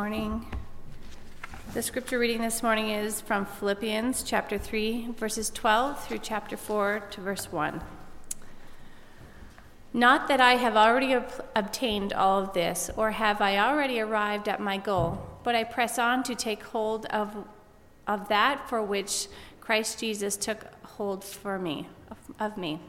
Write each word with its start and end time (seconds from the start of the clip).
morning. 0.00 0.46
The 1.74 1.82
scripture 1.82 2.18
reading 2.18 2.40
this 2.40 2.62
morning 2.62 2.88
is 2.88 3.20
from 3.20 3.44
Philippians 3.44 4.22
chapter 4.22 4.56
3, 4.56 5.10
verses 5.18 5.50
12 5.50 6.02
through 6.06 6.20
chapter 6.22 6.56
4 6.56 7.00
to 7.10 7.20
verse 7.20 7.52
1. 7.52 7.82
Not 9.92 10.26
that 10.28 10.40
I 10.40 10.54
have 10.54 10.74
already 10.74 11.14
ob- 11.14 11.44
obtained 11.54 12.14
all 12.14 12.42
of 12.42 12.54
this, 12.54 12.90
or 12.96 13.10
have 13.10 13.42
I 13.42 13.58
already 13.58 14.00
arrived 14.00 14.48
at 14.48 14.58
my 14.58 14.78
goal, 14.78 15.20
but 15.44 15.54
I 15.54 15.64
press 15.64 15.98
on 15.98 16.22
to 16.22 16.34
take 16.34 16.62
hold 16.62 17.04
of, 17.04 17.36
of 18.06 18.26
that 18.28 18.70
for 18.70 18.82
which 18.82 19.26
Christ 19.60 20.00
Jesus 20.00 20.34
took 20.38 20.64
hold 20.82 21.22
for 21.22 21.58
me, 21.58 21.90
of, 22.10 22.16
of 22.40 22.56
me. 22.56 22.80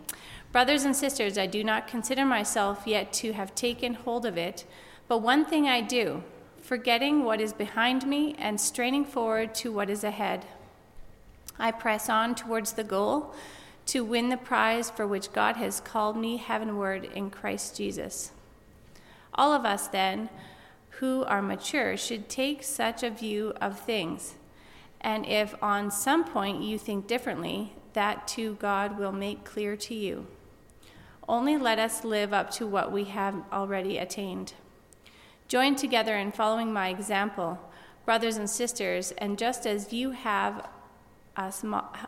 Brothers 0.54 0.86
and 0.86 0.96
sisters, 0.96 1.38
I 1.38 1.46
do 1.46 1.62
not 1.62 1.90
consider 1.90 2.24
myself 2.24 2.84
yet 2.86 3.12
to 3.16 3.34
have 3.34 3.54
taken 3.54 3.96
hold 3.96 4.26
of 4.26 4.38
it, 4.38 4.64
but 5.10 5.18
one 5.18 5.44
thing 5.44 5.68
I 5.68 5.82
do 5.82 6.24
forgetting 6.72 7.26
what 7.26 7.42
is 7.42 7.52
behind 7.52 8.08
me 8.08 8.34
and 8.40 8.62
straining 8.62 9.04
forward 9.04 9.54
to 9.54 9.74
what 9.74 9.90
is 9.90 10.06
ahead. 10.06 10.46
I 11.60 11.70
press 11.70 12.08
on 12.08 12.34
towards 12.34 12.72
the 12.72 12.84
goal 12.86 13.36
to 13.88 14.06
win 14.06 14.30
the 14.30 14.38
prize 14.38 14.90
for 14.90 15.06
which 15.06 15.34
God 15.34 15.58
has 15.58 15.82
called 15.82 16.16
me 16.16 16.38
heavenward 16.38 17.04
in 17.14 17.30
Christ 17.30 17.76
Jesus. 17.76 18.32
All 19.34 19.52
of 19.52 19.66
us, 19.66 19.90
then, 19.90 20.30
who 21.02 21.26
are 21.26 21.42
mature, 21.42 21.98
should 21.98 22.30
take 22.30 22.64
such 22.64 23.04
a 23.04 23.10
view 23.10 23.52
of 23.60 23.78
things. 23.78 24.36
And 25.02 25.26
if 25.26 25.54
on 25.62 25.92
some 25.92 26.24
point 26.24 26.64
you 26.64 26.80
think 26.80 27.06
differently, 27.06 27.74
that 27.92 28.30
too 28.30 28.56
God 28.62 28.98
will 28.98 29.12
make 29.12 29.44
clear 29.44 29.76
to 29.76 29.94
you. 29.94 30.26
Only 31.28 31.58
let 31.58 31.80
us 31.80 32.06
live 32.06 32.32
up 32.32 32.50
to 32.52 32.66
what 32.66 32.94
we 32.94 33.04
have 33.04 33.36
already 33.52 33.98
attained. 33.98 34.54
Join 35.52 35.76
together 35.76 36.16
in 36.16 36.32
following 36.32 36.72
my 36.72 36.88
example, 36.88 37.60
brothers 38.06 38.38
and 38.38 38.50
sisters, 38.50 39.12
and 39.18 39.38
just 39.38 39.68
as 39.68 39.92
you 39.92 40.12
have 40.12 40.66
us, 41.36 41.66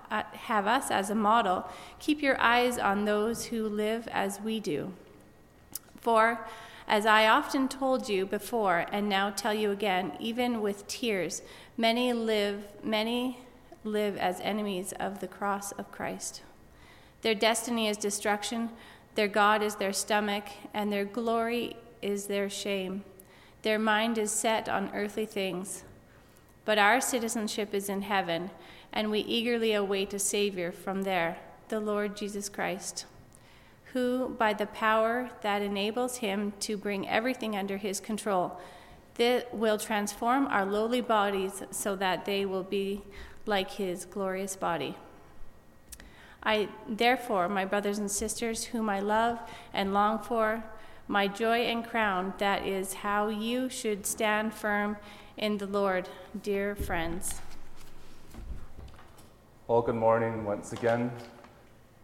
have 0.09 0.65
us 0.65 0.89
as 0.89 1.09
a 1.09 1.15
model, 1.15 1.67
keep 1.99 2.21
your 2.21 2.39
eyes 2.39 2.77
on 2.77 3.03
those 3.03 3.47
who 3.47 3.67
live 3.67 4.07
as 4.13 4.39
we 4.39 4.61
do. 4.61 4.93
For, 5.97 6.47
as 6.87 7.05
I 7.05 7.27
often 7.27 7.67
told 7.67 8.07
you 8.07 8.25
before 8.25 8.85
and 8.93 9.09
now 9.09 9.29
tell 9.29 9.53
you 9.53 9.71
again, 9.71 10.13
even 10.21 10.61
with 10.61 10.87
tears, 10.87 11.41
many 11.75 12.13
live, 12.13 12.63
many 12.81 13.39
live 13.83 14.15
as 14.15 14.39
enemies 14.39 14.93
of 15.01 15.19
the 15.19 15.27
cross 15.27 15.73
of 15.73 15.91
Christ. 15.91 16.43
Their 17.23 17.35
destiny 17.35 17.89
is 17.89 17.97
destruction, 17.97 18.69
their 19.15 19.27
God 19.27 19.61
is 19.61 19.75
their 19.75 19.91
stomach, 19.91 20.45
and 20.73 20.93
their 20.93 21.03
glory 21.03 21.75
is 22.01 22.27
their 22.27 22.49
shame. 22.49 23.03
Their 23.63 23.79
mind 23.79 24.17
is 24.17 24.31
set 24.31 24.69
on 24.69 24.91
earthly 24.93 25.25
things. 25.25 25.83
But 26.65 26.77
our 26.77 27.01
citizenship 27.01 27.73
is 27.73 27.89
in 27.89 28.03
heaven, 28.03 28.51
and 28.93 29.09
we 29.09 29.19
eagerly 29.19 29.73
await 29.73 30.13
a 30.13 30.19
Savior 30.19 30.71
from 30.71 31.01
there, 31.01 31.37
the 31.69 31.79
Lord 31.79 32.15
Jesus 32.15 32.47
Christ, 32.47 33.05
who, 33.93 34.35
by 34.37 34.53
the 34.53 34.67
power 34.67 35.31
that 35.41 35.61
enables 35.61 36.17
him 36.17 36.53
to 36.61 36.77
bring 36.77 37.07
everything 37.07 37.55
under 37.55 37.77
his 37.77 37.99
control, 37.99 38.59
will 39.17 39.77
transform 39.77 40.47
our 40.47 40.65
lowly 40.65 41.01
bodies 41.01 41.63
so 41.71 41.95
that 41.95 42.25
they 42.25 42.45
will 42.45 42.63
be 42.63 43.01
like 43.45 43.71
his 43.71 44.05
glorious 44.05 44.55
body. 44.55 44.95
I, 46.41 46.67
therefore, 46.87 47.47
my 47.47 47.65
brothers 47.65 47.99
and 47.99 48.11
sisters, 48.11 48.65
whom 48.65 48.89
I 48.89 48.99
love 48.99 49.39
and 49.73 49.93
long 49.93 50.19
for, 50.19 50.63
my 51.07 51.27
joy 51.27 51.61
and 51.61 51.85
crown. 51.85 52.33
That 52.37 52.65
is 52.65 52.93
how 52.93 53.27
you 53.27 53.69
should 53.69 54.05
stand 54.05 54.53
firm 54.53 54.97
in 55.37 55.57
the 55.57 55.67
Lord, 55.67 56.09
dear 56.41 56.75
friends. 56.75 57.41
Well, 59.67 59.81
good 59.81 59.95
morning 59.95 60.45
once 60.45 60.73
again. 60.73 61.11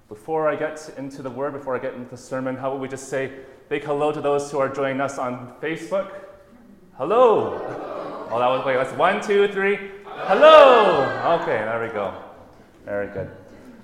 Before 0.07 0.49
I 0.49 0.55
get 0.55 0.93
into 0.97 1.21
the 1.21 1.29
word, 1.29 1.53
before 1.53 1.75
I 1.75 1.79
get 1.79 1.93
into 1.93 2.09
the 2.09 2.17
sermon, 2.17 2.55
how 2.55 2.69
about 2.69 2.81
we 2.81 2.87
just 2.87 3.09
say 3.09 3.31
big 3.69 3.83
hello 3.83 4.11
to 4.11 4.21
those 4.21 4.51
who 4.51 4.57
are 4.57 4.69
joining 4.69 4.99
us 5.01 5.19
on 5.19 5.53
Facebook? 5.61 6.11
Hello. 6.97 7.61
Oh, 8.31 8.39
that 8.39 8.47
was 8.47 8.65
wait, 8.65 8.75
that's 8.75 8.93
one, 8.93 9.21
two, 9.21 9.47
three. 9.49 9.77
Hello. 10.05 11.39
Okay, 11.41 11.59
there 11.59 11.81
we 11.81 11.93
go. 11.93 12.13
Very 12.85 13.07
good. 13.07 13.29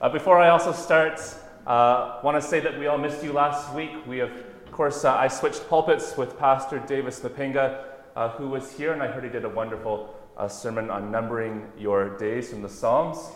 Uh, 0.01 0.09
before 0.09 0.39
I 0.39 0.49
also 0.49 0.71
start, 0.71 1.21
uh, 1.67 2.19
want 2.23 2.41
to 2.41 2.47
say 2.47 2.59
that 2.59 2.77
we 2.77 2.87
all 2.87 2.97
missed 2.97 3.23
you 3.23 3.31
last 3.31 3.73
week. 3.73 3.91
We 4.07 4.17
have 4.17 4.31
course, 4.75 5.05
uh, 5.05 5.15
I 5.15 5.29
switched 5.29 5.69
pulpits 5.69 6.17
with 6.17 6.37
Pastor 6.37 6.79
Davis 6.79 7.21
Napinga, 7.21 7.85
uh, 8.13 8.31
who 8.31 8.49
was 8.49 8.73
here, 8.73 8.91
and 8.91 9.01
I 9.01 9.07
heard 9.07 9.23
he 9.23 9.29
did 9.29 9.45
a 9.45 9.49
wonderful 9.49 10.13
uh, 10.35 10.49
sermon 10.49 10.89
on 10.89 11.09
numbering 11.09 11.65
your 11.77 12.17
days 12.17 12.49
from 12.49 12.61
the 12.61 12.67
Psalms. 12.67 13.31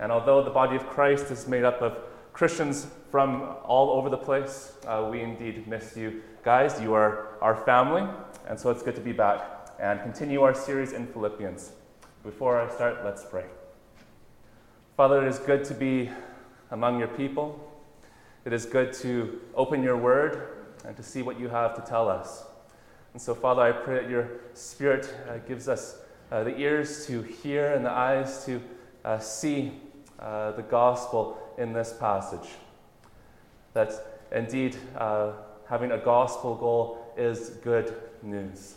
And 0.00 0.10
although 0.10 0.42
the 0.42 0.50
body 0.50 0.74
of 0.74 0.88
Christ 0.88 1.30
is 1.30 1.46
made 1.46 1.62
up 1.62 1.80
of 1.82 1.98
Christians 2.32 2.88
from 3.12 3.54
all 3.62 3.90
over 3.90 4.10
the 4.10 4.16
place, 4.16 4.72
uh, 4.88 5.08
we 5.08 5.20
indeed 5.20 5.68
miss 5.68 5.96
you 5.96 6.20
guys. 6.42 6.80
You 6.80 6.94
are 6.94 7.28
our 7.40 7.54
family, 7.54 8.02
and 8.48 8.58
so 8.58 8.68
it's 8.70 8.82
good 8.82 8.96
to 8.96 9.00
be 9.00 9.12
back 9.12 9.68
and 9.78 10.02
continue 10.02 10.42
our 10.42 10.52
series 10.52 10.90
in 10.90 11.06
Philippians. 11.06 11.70
Before 12.24 12.60
I 12.60 12.68
start, 12.74 13.04
let's 13.04 13.24
pray. 13.24 13.44
Father, 14.96 15.24
it 15.24 15.28
is 15.28 15.38
good 15.38 15.62
to 15.66 15.74
be 15.74 16.10
among 16.72 16.98
your 16.98 17.06
people. 17.06 17.70
It 18.44 18.52
is 18.52 18.66
good 18.66 18.92
to 18.94 19.40
open 19.54 19.84
your 19.84 19.96
word 19.96 20.61
and 20.84 20.96
to 20.96 21.02
see 21.02 21.22
what 21.22 21.38
you 21.38 21.48
have 21.48 21.74
to 21.74 21.82
tell 21.82 22.08
us. 22.08 22.44
And 23.12 23.20
so, 23.20 23.34
Father, 23.34 23.62
I 23.62 23.72
pray 23.72 24.02
that 24.02 24.10
your 24.10 24.28
Spirit 24.54 25.12
uh, 25.28 25.38
gives 25.38 25.68
us 25.68 25.98
uh, 26.30 26.44
the 26.44 26.56
ears 26.58 27.06
to 27.06 27.22
hear 27.22 27.74
and 27.74 27.84
the 27.84 27.90
eyes 27.90 28.44
to 28.46 28.60
uh, 29.04 29.18
see 29.18 29.72
uh, 30.18 30.52
the 30.52 30.62
gospel 30.62 31.36
in 31.58 31.72
this 31.72 31.92
passage. 31.92 32.48
That 33.74 34.20
indeed, 34.32 34.76
uh, 34.96 35.32
having 35.68 35.92
a 35.92 35.98
gospel 35.98 36.54
goal 36.54 37.12
is 37.16 37.50
good 37.62 37.94
news. 38.22 38.76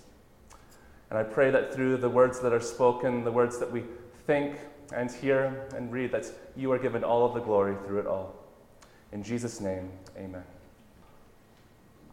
And 1.09 1.19
I 1.19 1.23
pray 1.23 1.51
that 1.51 1.73
through 1.73 1.97
the 1.97 2.09
words 2.09 2.39
that 2.41 2.51
are 2.51 2.59
spoken, 2.59 3.23
the 3.23 3.31
words 3.31 3.59
that 3.59 3.71
we 3.71 3.83
think 4.25 4.57
and 4.93 5.11
hear 5.11 5.67
and 5.75 5.91
read, 5.91 6.11
that 6.11 6.25
you 6.55 6.71
are 6.71 6.79
given 6.79 7.03
all 7.03 7.25
of 7.25 7.33
the 7.33 7.39
glory 7.39 7.75
through 7.85 7.99
it 7.99 8.07
all. 8.07 8.35
In 9.11 9.23
Jesus' 9.23 9.61
name, 9.61 9.91
amen. 10.17 10.43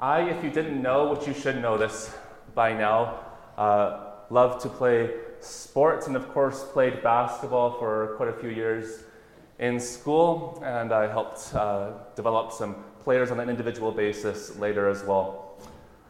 I, 0.03 0.23
if 0.23 0.43
you 0.43 0.51
didn't 0.51 0.83
know, 0.83 1.13
which 1.13 1.29
you 1.29 1.33
should 1.33 1.63
know 1.63 1.79
this 1.79 2.13
by 2.57 2.73
now, 2.73 3.21
uh, 3.57 4.15
love 4.31 4.61
to 4.65 4.69
play 4.69 5.11
sports 5.39 6.09
and, 6.09 6.17
of 6.17 6.29
course, 6.31 6.65
played 6.73 7.05
basketball 7.05 7.79
for 7.79 8.15
quite 8.17 8.29
a 8.29 8.33
few 8.33 8.49
years 8.51 9.05
in 9.61 9.79
school, 9.79 10.61
and 10.67 10.93
I 10.93 11.07
helped 11.07 11.55
uh, 11.55 11.93
develop 12.17 12.51
some 12.51 12.83
players 13.05 13.31
on 13.31 13.39
an 13.39 13.49
individual 13.49 13.93
basis 13.93 14.57
later 14.57 14.89
as 14.89 15.05
well. 15.05 15.57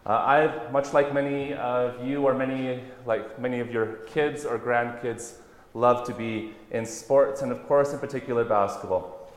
Uh, 0.06 0.12
I, 0.12 0.70
much 0.70 0.94
like 0.94 1.12
many 1.12 1.52
of 1.52 2.02
you 2.02 2.22
or 2.22 2.32
many, 2.32 2.80
like 3.04 3.38
many 3.38 3.60
of 3.60 3.70
your 3.70 3.96
kids 4.06 4.46
or 4.46 4.58
grandkids, 4.58 5.34
love 5.74 6.06
to 6.06 6.14
be 6.14 6.54
in 6.70 6.86
sports, 6.86 7.42
and 7.42 7.52
of 7.52 7.62
course, 7.66 7.92
in 7.92 7.98
particular, 7.98 8.42
basketball. 8.42 9.30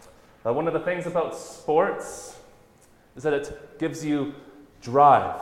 Uh, 0.45 0.53
one 0.53 0.65
of 0.65 0.71
the 0.71 0.79
things 0.79 1.07
about 1.07 1.35
sports 1.35 2.37
is 3.17 3.23
that 3.23 3.33
it 3.33 3.79
gives 3.79 4.03
you 4.05 4.33
drive. 4.85 5.41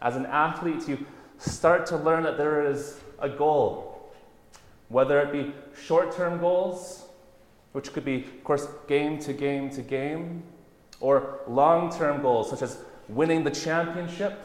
As 0.00 0.16
an 0.16 0.26
athlete, 0.26 0.88
you 0.88 1.06
start 1.38 1.84
to 1.86 1.96
learn 1.96 2.22
that 2.24 2.38
there 2.38 2.66
is 2.66 2.98
a 3.18 3.28
goal, 3.28 4.10
whether 4.88 5.20
it 5.20 5.30
be 5.30 5.52
short 5.84 6.16
term 6.16 6.40
goals, 6.40 7.04
which 7.72 7.92
could 7.92 8.04
be, 8.04 8.24
of 8.24 8.44
course, 8.44 8.66
game 8.88 9.18
to 9.20 9.32
game 9.34 9.68
to 9.70 9.82
game, 9.82 10.42
or 11.00 11.40
long 11.46 11.92
term 11.92 12.22
goals, 12.22 12.48
such 12.48 12.62
as 12.62 12.78
winning 13.08 13.44
the 13.44 13.50
championship, 13.50 14.40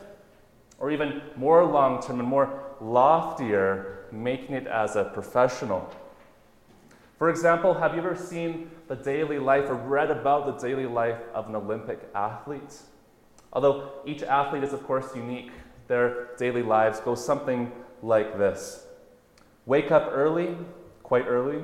or 0.78 0.92
even 0.92 1.22
more 1.38 1.64
long 1.66 2.02
term 2.04 2.20
and 2.20 2.28
more 2.28 2.64
loftier, 2.82 4.06
making 4.12 4.56
it 4.56 4.68
as 4.68 4.98
a 4.98 5.06
professional. 5.06 5.90
For 7.18 7.30
example, 7.30 7.74
have 7.74 7.94
you 7.94 8.00
ever 8.00 8.16
seen 8.16 8.70
the 8.90 8.96
daily 8.96 9.40
life 9.40 9.70
or 9.70 9.76
read 9.76 10.12
about 10.12 10.46
the 10.48 10.68
daily 10.68 10.88
life 10.88 11.20
of 11.34 11.48
an 11.48 11.56
Olympic 11.56 12.00
athlete? 12.14 12.76
Although 13.54 13.92
each 14.06 14.24
athlete 14.24 14.64
is, 14.64 14.74
of 14.74 14.84
course, 14.84 15.16
unique, 15.16 15.52
their 15.88 16.30
daily 16.38 16.64
lives 16.64 17.00
go 17.00 17.16
something 17.16 17.72
like 18.02 18.38
this. 18.38 18.86
Wake 19.66 19.92
up 19.92 20.10
early, 20.12 20.58
quite 21.04 21.28
early, 21.28 21.62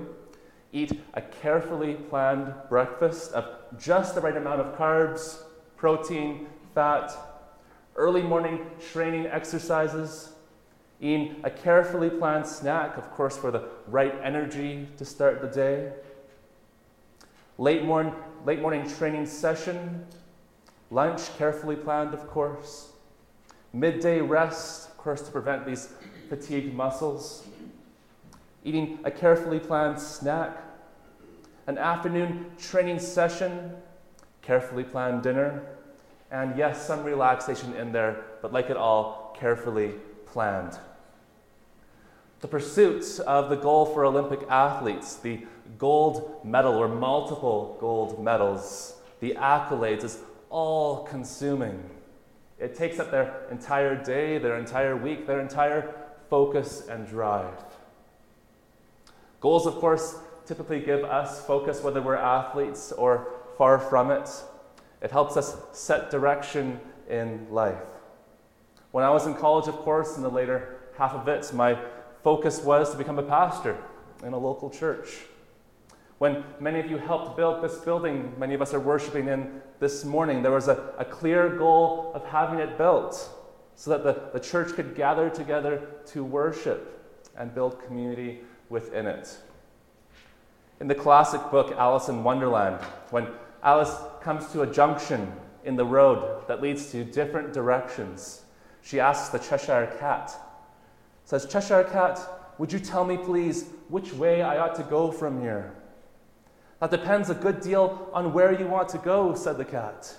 eat 0.73 1.01
a 1.13 1.21
carefully 1.21 1.93
planned 1.93 2.53
breakfast 2.69 3.31
of 3.31 3.45
just 3.79 4.15
the 4.15 4.21
right 4.21 4.35
amount 4.35 4.59
of 4.59 4.77
carbs, 4.77 5.43
protein, 5.77 6.47
fat, 6.75 7.11
early 7.95 8.21
morning 8.21 8.65
training 8.91 9.25
exercises, 9.27 10.33
eating 10.99 11.37
a 11.43 11.49
carefully 11.49 12.09
planned 12.09 12.45
snack, 12.45 12.97
of 12.97 13.09
course, 13.11 13.37
for 13.37 13.49
the 13.49 13.63
right 13.87 14.13
energy 14.23 14.87
to 14.97 15.05
start 15.05 15.41
the 15.41 15.47
day, 15.47 15.91
late, 17.57 17.83
morning, 17.83 18.13
late 18.45 18.59
morning 18.59 18.87
training 18.87 19.25
session 19.25 20.05
Lunch, 20.89 21.35
carefully 21.37 21.75
planned, 21.75 22.13
of 22.13 22.27
course. 22.27 22.93
Midday 23.73 24.21
rest, 24.21 24.89
of 24.89 24.97
course, 24.97 25.21
to 25.21 25.31
prevent 25.31 25.65
these 25.65 25.93
fatigued 26.29 26.73
muscles, 26.73 27.45
eating 28.63 28.99
a 29.03 29.11
carefully 29.11 29.59
planned 29.59 29.99
snack, 29.99 30.57
an 31.67 31.77
afternoon 31.77 32.45
training 32.57 32.99
session, 32.99 33.71
carefully 34.41 34.83
planned 34.83 35.23
dinner, 35.23 35.65
and 36.31 36.57
yes, 36.57 36.85
some 36.85 37.03
relaxation 37.03 37.73
in 37.75 37.91
there, 37.91 38.23
but 38.41 38.53
like 38.53 38.69
it 38.69 38.77
all, 38.77 39.35
carefully 39.37 39.93
planned. 40.25 40.77
The 42.39 42.47
pursuit 42.47 43.19
of 43.21 43.49
the 43.49 43.55
goal 43.55 43.85
for 43.85 44.05
Olympic 44.05 44.41
athletes, 44.49 45.15
the 45.15 45.45
gold 45.77 46.39
medal 46.43 46.75
or 46.75 46.87
multiple 46.87 47.77
gold 47.79 48.23
medals, 48.23 48.93
the 49.19 49.35
accolades 49.37 50.03
is 50.03 50.19
all 50.49 51.03
consuming. 51.03 51.89
It 52.59 52.75
takes 52.75 52.99
up 52.99 53.11
their 53.11 53.47
entire 53.51 54.01
day, 54.01 54.37
their 54.37 54.57
entire 54.57 54.95
week, 54.95 55.27
their 55.27 55.39
entire 55.39 55.93
focus 56.29 56.87
and 56.87 57.07
drive. 57.07 57.53
Goals, 59.39 59.67
of 59.67 59.75
course, 59.75 60.17
typically 60.45 60.79
give 60.79 61.03
us 61.03 61.45
focus 61.45 61.83
whether 61.83 62.01
we're 62.01 62.15
athletes 62.15 62.91
or 62.91 63.27
far 63.57 63.77
from 63.77 64.11
it. 64.11 64.29
It 65.01 65.11
helps 65.11 65.37
us 65.37 65.57
set 65.73 66.09
direction 66.09 66.79
in 67.09 67.47
life. 67.51 67.77
When 68.91 69.03
I 69.03 69.09
was 69.11 69.27
in 69.27 69.35
college, 69.35 69.67
of 69.67 69.75
course, 69.75 70.17
in 70.17 70.23
the 70.23 70.29
later 70.29 70.77
half 70.97 71.13
of 71.13 71.27
it, 71.27 71.53
my 71.53 71.77
focus 72.23 72.61
was 72.61 72.91
to 72.91 72.97
become 72.97 73.19
a 73.19 73.23
pastor 73.23 73.77
in 74.23 74.33
a 74.33 74.37
local 74.37 74.69
church. 74.69 75.09
When 76.17 76.43
many 76.59 76.79
of 76.79 76.89
you 76.89 76.97
helped 76.97 77.37
build 77.37 77.63
this 77.63 77.77
building, 77.79 78.33
many 78.39 78.55
of 78.55 78.61
us 78.61 78.73
are 78.73 78.79
worshiping 78.79 79.27
in 79.27 79.61
this 79.79 80.03
morning, 80.03 80.41
there 80.41 80.51
was 80.51 80.67
a, 80.67 80.93
a 80.97 81.05
clear 81.05 81.55
goal 81.55 82.11
of 82.15 82.25
having 82.25 82.59
it 82.59 82.77
built 82.77 83.29
so 83.75 83.91
that 83.91 84.03
the, 84.03 84.31
the 84.33 84.43
church 84.43 84.73
could 84.73 84.95
gather 84.95 85.29
together 85.29 85.87
to 86.07 86.23
worship 86.23 87.21
and 87.37 87.53
build 87.53 87.79
community 87.85 88.39
within 88.69 89.05
it. 89.05 89.37
In 90.79 90.87
the 90.87 90.95
classic 90.95 91.41
book 91.51 91.71
Alice 91.77 92.09
in 92.09 92.23
Wonderland, 92.23 92.81
when 93.11 93.27
Alice 93.61 93.95
comes 94.21 94.51
to 94.51 94.63
a 94.63 94.67
junction 94.67 95.31
in 95.63 95.75
the 95.75 95.85
road 95.85 96.47
that 96.47 96.61
leads 96.61 96.91
to 96.91 97.03
different 97.03 97.53
directions, 97.53 98.41
she 98.81 98.99
asks 98.99 99.29
the 99.29 99.37
Cheshire 99.37 99.95
Cat, 99.99 100.35
says, 101.25 101.45
Cheshire 101.45 101.83
Cat, 101.83 102.19
would 102.57 102.73
you 102.73 102.79
tell 102.79 103.05
me, 103.05 103.17
please, 103.17 103.65
which 103.89 104.13
way 104.13 104.41
I 104.41 104.57
ought 104.57 104.75
to 104.75 104.83
go 104.83 105.11
from 105.11 105.41
here? 105.41 105.75
That 106.79 106.91
depends 106.91 107.29
a 107.29 107.33
good 107.33 107.61
deal 107.61 108.09
on 108.13 108.33
where 108.33 108.57
you 108.57 108.67
want 108.67 108.89
to 108.89 108.97
go, 108.99 109.33
said 109.33 109.57
the 109.57 109.65
cat. 109.65 110.15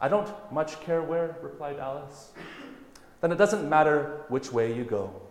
I 0.00 0.08
don't 0.08 0.32
much 0.52 0.80
care 0.80 1.02
where, 1.02 1.36
replied 1.42 1.78
Alice. 1.78 2.32
Then 3.20 3.32
it 3.32 3.36
doesn't 3.36 3.68
matter 3.68 4.24
which 4.28 4.52
way 4.52 4.74
you 4.74 4.84
go. 4.84 5.22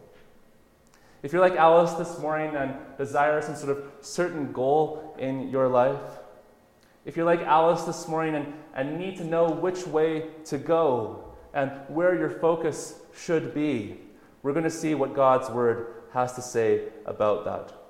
If 1.23 1.31
you're 1.31 1.41
like 1.41 1.55
Alice 1.55 1.93
this 1.93 2.19
morning 2.19 2.55
and 2.55 2.75
desire 2.97 3.41
some 3.41 3.55
sort 3.55 3.77
of 3.77 3.85
certain 4.01 4.51
goal 4.51 5.15
in 5.17 5.49
your 5.49 5.67
life, 5.67 6.01
if 7.05 7.15
you're 7.15 7.25
like 7.25 7.41
Alice 7.41 7.83
this 7.83 8.07
morning 8.07 8.35
and, 8.35 8.53
and 8.75 8.99
need 8.99 9.17
to 9.17 9.23
know 9.23 9.49
which 9.49 9.85
way 9.87 10.27
to 10.45 10.57
go 10.57 11.33
and 11.53 11.71
where 11.87 12.15
your 12.15 12.29
focus 12.29 12.99
should 13.15 13.53
be, 13.53 13.99
we're 14.41 14.53
going 14.53 14.63
to 14.63 14.69
see 14.69 14.95
what 14.95 15.15
God's 15.15 15.49
Word 15.49 15.87
has 16.13 16.33
to 16.33 16.41
say 16.41 16.89
about 17.05 17.45
that. 17.45 17.82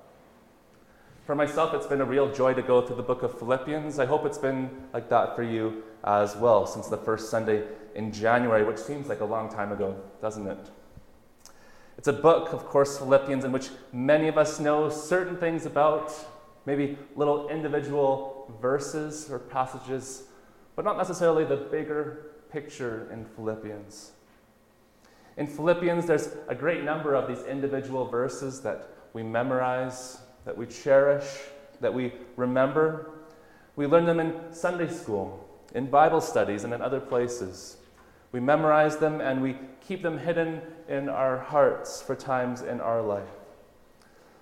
For 1.24 1.34
myself, 1.34 1.72
it's 1.72 1.86
been 1.86 2.02
a 2.02 2.04
real 2.04 2.30
joy 2.30 2.52
to 2.52 2.60
go 2.60 2.82
through 2.82 2.96
the 2.96 3.02
book 3.02 3.22
of 3.22 3.38
Philippians. 3.38 3.98
I 3.98 4.04
hope 4.04 4.26
it's 4.26 4.36
been 4.36 4.68
like 4.92 5.08
that 5.08 5.34
for 5.34 5.42
you 5.42 5.82
as 6.04 6.36
well 6.36 6.66
since 6.66 6.88
the 6.88 6.98
first 6.98 7.30
Sunday 7.30 7.64
in 7.94 8.12
January, 8.12 8.62
which 8.62 8.76
seems 8.76 9.08
like 9.08 9.20
a 9.20 9.24
long 9.24 9.48
time 9.48 9.72
ago, 9.72 9.98
doesn't 10.20 10.46
it? 10.46 10.70
It's 11.96 12.08
a 12.08 12.12
book, 12.12 12.52
of 12.52 12.66
course, 12.66 12.98
Philippians, 12.98 13.42
in 13.42 13.52
which 13.52 13.70
many 13.90 14.28
of 14.28 14.36
us 14.36 14.60
know 14.60 14.90
certain 14.90 15.38
things 15.38 15.64
about, 15.64 16.12
maybe 16.66 16.98
little 17.16 17.48
individual 17.48 18.54
verses 18.60 19.30
or 19.30 19.38
passages, 19.38 20.24
but 20.76 20.84
not 20.84 20.98
necessarily 20.98 21.46
the 21.46 21.56
bigger 21.56 22.32
picture 22.52 23.08
in 23.10 23.24
Philippians. 23.24 24.12
In 25.38 25.46
Philippians, 25.46 26.04
there's 26.04 26.36
a 26.48 26.54
great 26.54 26.84
number 26.84 27.14
of 27.14 27.28
these 27.28 27.46
individual 27.46 28.04
verses 28.04 28.60
that 28.60 28.90
we 29.14 29.22
memorize 29.22 30.18
that 30.44 30.56
we 30.56 30.66
cherish, 30.66 31.24
that 31.80 31.92
we 31.92 32.12
remember. 32.36 33.10
We 33.76 33.86
learn 33.86 34.04
them 34.04 34.20
in 34.20 34.34
Sunday 34.52 34.92
school, 34.92 35.48
in 35.74 35.86
Bible 35.86 36.20
studies, 36.20 36.64
and 36.64 36.72
in 36.72 36.80
other 36.80 37.00
places. 37.00 37.76
We 38.32 38.40
memorize 38.40 38.96
them 38.96 39.20
and 39.20 39.42
we 39.42 39.56
keep 39.86 40.02
them 40.02 40.18
hidden 40.18 40.60
in 40.88 41.08
our 41.08 41.38
hearts 41.38 42.02
for 42.02 42.14
times 42.14 42.62
in 42.62 42.80
our 42.80 43.02
life. 43.02 43.28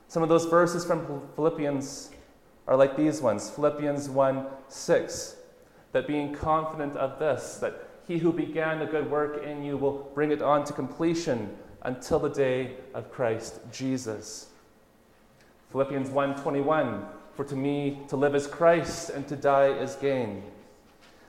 Some 0.08 0.22
of 0.22 0.28
those 0.28 0.46
verses 0.46 0.84
from 0.84 1.22
Philippians 1.36 2.10
are 2.66 2.76
like 2.76 2.96
these 2.96 3.20
ones 3.20 3.50
Philippians 3.50 4.08
1 4.08 4.46
6, 4.68 5.36
that 5.92 6.06
being 6.06 6.34
confident 6.34 6.96
of 6.96 7.18
this, 7.18 7.56
that 7.56 7.88
he 8.06 8.18
who 8.18 8.32
began 8.32 8.82
a 8.82 8.86
good 8.86 9.10
work 9.10 9.44
in 9.44 9.62
you 9.62 9.76
will 9.76 10.10
bring 10.14 10.30
it 10.30 10.42
on 10.42 10.64
to 10.64 10.72
completion 10.72 11.56
until 11.82 12.18
the 12.18 12.28
day 12.28 12.76
of 12.94 13.10
Christ 13.10 13.60
Jesus. 13.70 14.48
Philippians 15.72 16.10
1:21, 16.10 17.06
for 17.32 17.44
to 17.44 17.56
me 17.56 18.02
to 18.08 18.16
live 18.16 18.34
is 18.34 18.46
Christ 18.46 19.08
and 19.08 19.26
to 19.26 19.34
die 19.34 19.68
is 19.68 19.96
gain. 19.96 20.42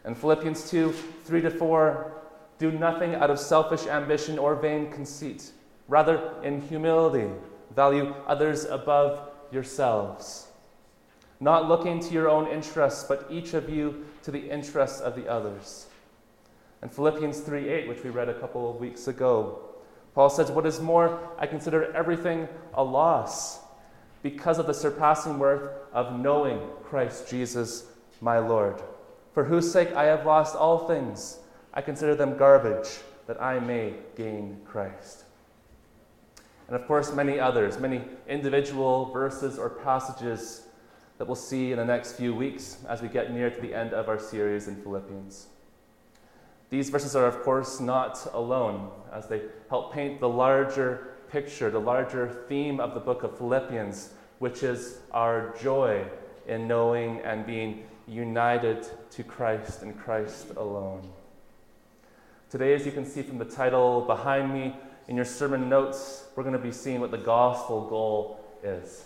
And 0.04 0.18
Philippians 0.18 0.70
2, 0.70 0.92
3 0.92 1.42
to 1.42 1.50
4, 1.50 2.12
do 2.60 2.70
nothing 2.70 3.16
out 3.16 3.32
of 3.32 3.40
selfish 3.40 3.88
ambition 3.88 4.38
or 4.38 4.56
vain 4.56 4.92
conceit. 4.92 5.52
Rather, 5.88 6.34
in 6.44 6.60
humility, 6.60 7.32
value 7.74 8.14
others 8.28 8.66
above 8.66 9.30
yourselves. 9.50 10.48
Not 11.40 11.70
looking 11.70 12.02
to 12.02 12.14
your 12.14 12.28
own 12.28 12.48
interests, 12.48 13.06
but 13.06 13.26
each 13.30 13.54
of 13.54 13.70
you 13.70 14.06
to 14.24 14.32
the 14.32 14.50
interests 14.50 15.00
of 15.00 15.16
the 15.16 15.26
others. 15.30 15.88
And 16.82 16.92
Philippians 16.92 17.40
3 17.40 17.70
8, 17.70 17.88
which 17.88 18.04
we 18.04 18.10
read 18.10 18.28
a 18.28 18.40
couple 18.40 18.70
of 18.70 18.82
weeks 18.82 19.08
ago, 19.08 19.60
Paul 20.14 20.30
says, 20.30 20.52
What 20.52 20.66
is 20.66 20.82
more, 20.82 21.18
I 21.40 21.48
consider 21.48 21.94
everything 21.94 22.50
a 22.74 22.84
loss 22.84 23.63
because 24.24 24.58
of 24.58 24.66
the 24.66 24.74
surpassing 24.74 25.38
worth 25.38 25.70
of 25.94 26.20
knowing 26.20 26.60
Christ 26.84 27.30
Jesus, 27.30 27.86
my 28.22 28.40
Lord, 28.40 28.82
for 29.34 29.44
whose 29.44 29.72
sake 29.72 29.94
I 29.94 30.06
have 30.06 30.26
lost 30.26 30.56
all 30.56 30.88
things. 30.88 31.40
I 31.74 31.82
consider 31.82 32.16
them 32.16 32.38
garbage, 32.38 32.88
that 33.28 33.42
I 33.42 33.60
may 33.60 33.94
gain 34.16 34.62
Christ. 34.66 35.26
And 36.68 36.76
of 36.76 36.88
course, 36.88 37.14
many 37.14 37.40
others, 37.40 37.80
many 37.80 38.02
individual 38.28 39.12
verses 39.12 39.60
or 39.60 39.70
passages 39.70 40.68
that 41.18 41.26
we'll 41.26 41.36
see 41.36 41.72
in 41.72 41.78
the 41.78 41.86
next 41.86 42.14
few 42.14 42.34
weeks 42.34 42.78
as 42.88 43.02
we 43.02 43.08
get 43.08 43.34
near 43.34 43.50
to 43.50 43.62
the 43.62 43.74
end 43.74 43.94
of 43.94 44.08
our 44.08 44.20
series 44.20 44.68
in 44.68 44.76
Philippians. 44.82 45.48
These 46.70 46.90
verses 46.90 47.16
are, 47.16 47.28
of 47.28 47.42
course, 47.44 47.80
not 47.80 48.26
alone, 48.34 48.90
as 49.12 49.28
they 49.28 49.42
help 49.70 49.94
paint 49.94 50.20
the 50.20 50.30
larger 50.30 51.13
picture, 51.34 51.72
the 51.72 51.80
larger 51.80 52.30
theme 52.48 52.80
of 52.80 52.94
the 52.94 53.00
book 53.00 53.24
of 53.24 53.36
Philippians, 53.40 54.12
which 54.38 54.62
is 54.62 55.00
our 55.12 55.56
joy 55.60 56.06
in 56.48 56.68
knowing 56.68 57.22
and 57.22 57.44
being 57.44 57.86
united 58.08 58.88
to 59.10 59.24
Christ 59.24 59.82
and 59.82 59.98
Christ 59.98 60.50
alone. 60.56 61.02
Today, 62.52 62.76
as 62.76 62.86
you 62.86 62.92
can 62.92 63.04
see 63.04 63.24
from 63.24 63.40
the 63.40 63.46
title 63.46 64.02
behind 64.02 64.54
me 64.54 64.76
in 65.08 65.16
your 65.16 65.26
sermon 65.26 65.68
notes, 65.68 66.26
we're 66.36 66.44
going 66.44 66.54
to 66.54 66.60
be 66.60 66.72
seeing 66.72 67.02
what 67.02 67.10
the 67.10 67.18
gospel 67.18 67.90
goal 67.90 68.40
is. 68.64 69.04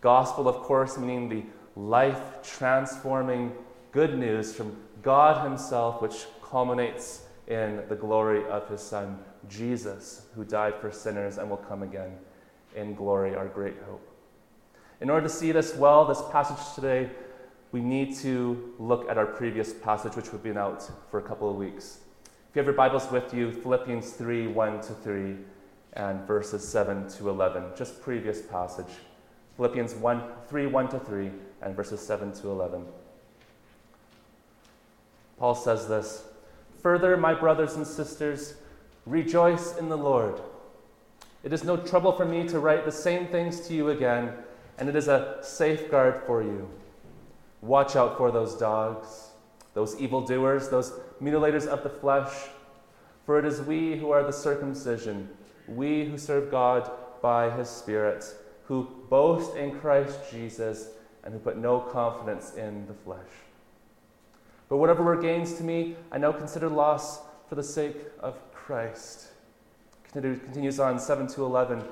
Gospel, 0.00 0.46
of 0.46 0.56
course, 0.62 0.96
meaning 0.96 1.28
the 1.28 1.42
life 1.74 2.20
transforming 2.44 3.52
good 3.90 4.16
news 4.16 4.54
from 4.54 4.76
God 5.02 5.44
Himself, 5.44 6.00
which 6.00 6.26
culminates 6.44 7.22
in 7.48 7.82
the 7.88 7.96
glory 7.96 8.46
of 8.48 8.68
His 8.68 8.82
Son, 8.82 9.18
Jesus, 9.48 10.26
who 10.34 10.44
died 10.44 10.74
for 10.80 10.92
sinners 10.92 11.38
and 11.38 11.48
will 11.48 11.56
come 11.56 11.82
again 11.82 12.12
in 12.76 12.94
glory, 12.94 13.34
our 13.34 13.48
great 13.48 13.76
hope. 13.86 14.06
In 15.00 15.10
order 15.10 15.26
to 15.26 15.32
see 15.32 15.50
this 15.50 15.74
well, 15.74 16.04
this 16.04 16.22
passage 16.30 16.74
today, 16.74 17.10
we 17.72 17.80
need 17.80 18.14
to 18.16 18.74
look 18.78 19.08
at 19.08 19.16
our 19.16 19.26
previous 19.26 19.72
passage, 19.72 20.14
which 20.14 20.30
we've 20.30 20.42
been 20.42 20.58
out 20.58 20.88
for 21.10 21.18
a 21.18 21.22
couple 21.22 21.50
of 21.50 21.56
weeks. 21.56 22.00
If 22.24 22.56
you 22.56 22.60
have 22.60 22.66
your 22.66 22.74
Bibles 22.74 23.10
with 23.10 23.32
you, 23.32 23.52
Philippians 23.52 24.12
3 24.12 24.48
1 24.48 24.80
to 24.82 24.92
3 24.94 25.36
and 25.94 26.26
verses 26.26 26.66
7 26.66 27.08
to 27.10 27.28
11, 27.30 27.64
just 27.76 28.02
previous 28.02 28.42
passage. 28.42 28.92
Philippians 29.56 29.94
1, 29.94 30.22
3 30.48 30.66
1 30.66 30.88
to 30.88 30.98
3 31.00 31.30
and 31.62 31.74
verses 31.74 32.00
7 32.00 32.32
to 32.34 32.50
11. 32.50 32.84
Paul 35.38 35.54
says 35.54 35.88
this 35.88 36.27
Further, 36.82 37.16
my 37.16 37.34
brothers 37.34 37.74
and 37.74 37.86
sisters, 37.86 38.54
Rejoice 39.08 39.74
in 39.78 39.88
the 39.88 39.96
Lord. 39.96 40.38
It 41.42 41.54
is 41.54 41.64
no 41.64 41.78
trouble 41.78 42.12
for 42.12 42.26
me 42.26 42.46
to 42.48 42.58
write 42.58 42.84
the 42.84 42.92
same 42.92 43.26
things 43.28 43.60
to 43.66 43.72
you 43.72 43.88
again, 43.88 44.34
and 44.76 44.86
it 44.86 44.94
is 44.94 45.08
a 45.08 45.38
safeguard 45.40 46.24
for 46.26 46.42
you. 46.42 46.68
Watch 47.62 47.96
out 47.96 48.18
for 48.18 48.30
those 48.30 48.54
dogs, 48.54 49.30
those 49.72 49.98
evildoers, 49.98 50.68
those 50.68 50.92
mutilators 51.22 51.66
of 51.66 51.82
the 51.82 51.88
flesh, 51.88 52.34
for 53.24 53.38
it 53.38 53.46
is 53.46 53.62
we 53.62 53.96
who 53.96 54.10
are 54.10 54.24
the 54.24 54.30
circumcision, 54.30 55.30
we 55.66 56.04
who 56.04 56.18
serve 56.18 56.50
God 56.50 56.90
by 57.22 57.48
his 57.48 57.70
Spirit, 57.70 58.26
who 58.64 58.90
boast 59.08 59.56
in 59.56 59.80
Christ 59.80 60.18
Jesus, 60.30 60.90
and 61.24 61.32
who 61.32 61.40
put 61.40 61.56
no 61.56 61.80
confidence 61.80 62.56
in 62.56 62.86
the 62.86 62.94
flesh. 62.94 63.47
But 64.68 64.76
whatever 64.76 65.02
were 65.02 65.20
gains 65.20 65.54
to 65.54 65.64
me, 65.64 65.96
I 66.12 66.18
now 66.18 66.32
consider 66.32 66.68
loss 66.68 67.20
for 67.48 67.54
the 67.54 67.62
sake 67.62 67.96
of 68.20 68.36
Christ. 68.52 69.28
Continues 70.12 70.78
on 70.78 70.98
7 70.98 71.26
to 71.28 71.44
11. 71.44 71.82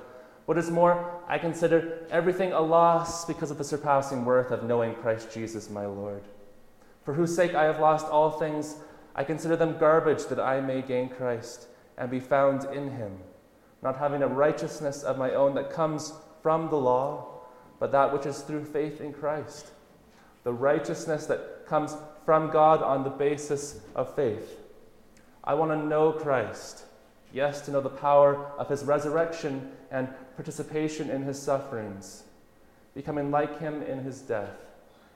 What 0.46 0.58
is 0.58 0.70
more, 0.70 1.22
I 1.26 1.38
consider 1.38 2.06
everything 2.10 2.52
a 2.52 2.60
loss 2.60 3.24
because 3.24 3.50
of 3.50 3.58
the 3.58 3.64
surpassing 3.64 4.24
worth 4.24 4.50
of 4.50 4.62
knowing 4.62 4.94
Christ 4.94 5.32
Jesus 5.32 5.70
my 5.70 5.86
Lord, 5.86 6.22
for 7.04 7.14
whose 7.14 7.34
sake 7.34 7.54
I 7.54 7.64
have 7.64 7.80
lost 7.80 8.06
all 8.06 8.30
things. 8.30 8.76
I 9.14 9.24
consider 9.24 9.56
them 9.56 9.78
garbage 9.78 10.26
that 10.26 10.38
I 10.38 10.60
may 10.60 10.82
gain 10.82 11.08
Christ 11.08 11.66
and 11.96 12.10
be 12.10 12.20
found 12.20 12.64
in 12.74 12.90
him, 12.90 13.18
not 13.82 13.98
having 13.98 14.22
a 14.22 14.28
righteousness 14.28 15.02
of 15.02 15.18
my 15.18 15.32
own 15.32 15.54
that 15.54 15.72
comes 15.72 16.12
from 16.42 16.68
the 16.68 16.76
law, 16.76 17.40
but 17.80 17.90
that 17.92 18.12
which 18.12 18.26
is 18.26 18.40
through 18.42 18.66
faith 18.66 19.00
in 19.00 19.12
Christ, 19.12 19.70
the 20.44 20.52
righteousness 20.52 21.26
that 21.26 21.55
comes 21.66 21.94
from 22.24 22.50
God 22.50 22.82
on 22.82 23.04
the 23.04 23.10
basis 23.10 23.80
of 23.94 24.14
faith. 24.14 24.58
I 25.44 25.54
want 25.54 25.70
to 25.70 25.76
know 25.76 26.12
Christ. 26.12 26.84
Yes, 27.32 27.60
to 27.62 27.70
know 27.70 27.80
the 27.80 27.88
power 27.88 28.50
of 28.58 28.68
his 28.68 28.84
resurrection 28.84 29.72
and 29.90 30.08
participation 30.36 31.10
in 31.10 31.22
his 31.22 31.40
sufferings, 31.40 32.24
becoming 32.94 33.30
like 33.30 33.58
him 33.58 33.82
in 33.82 34.02
his 34.02 34.20
death, 34.20 34.56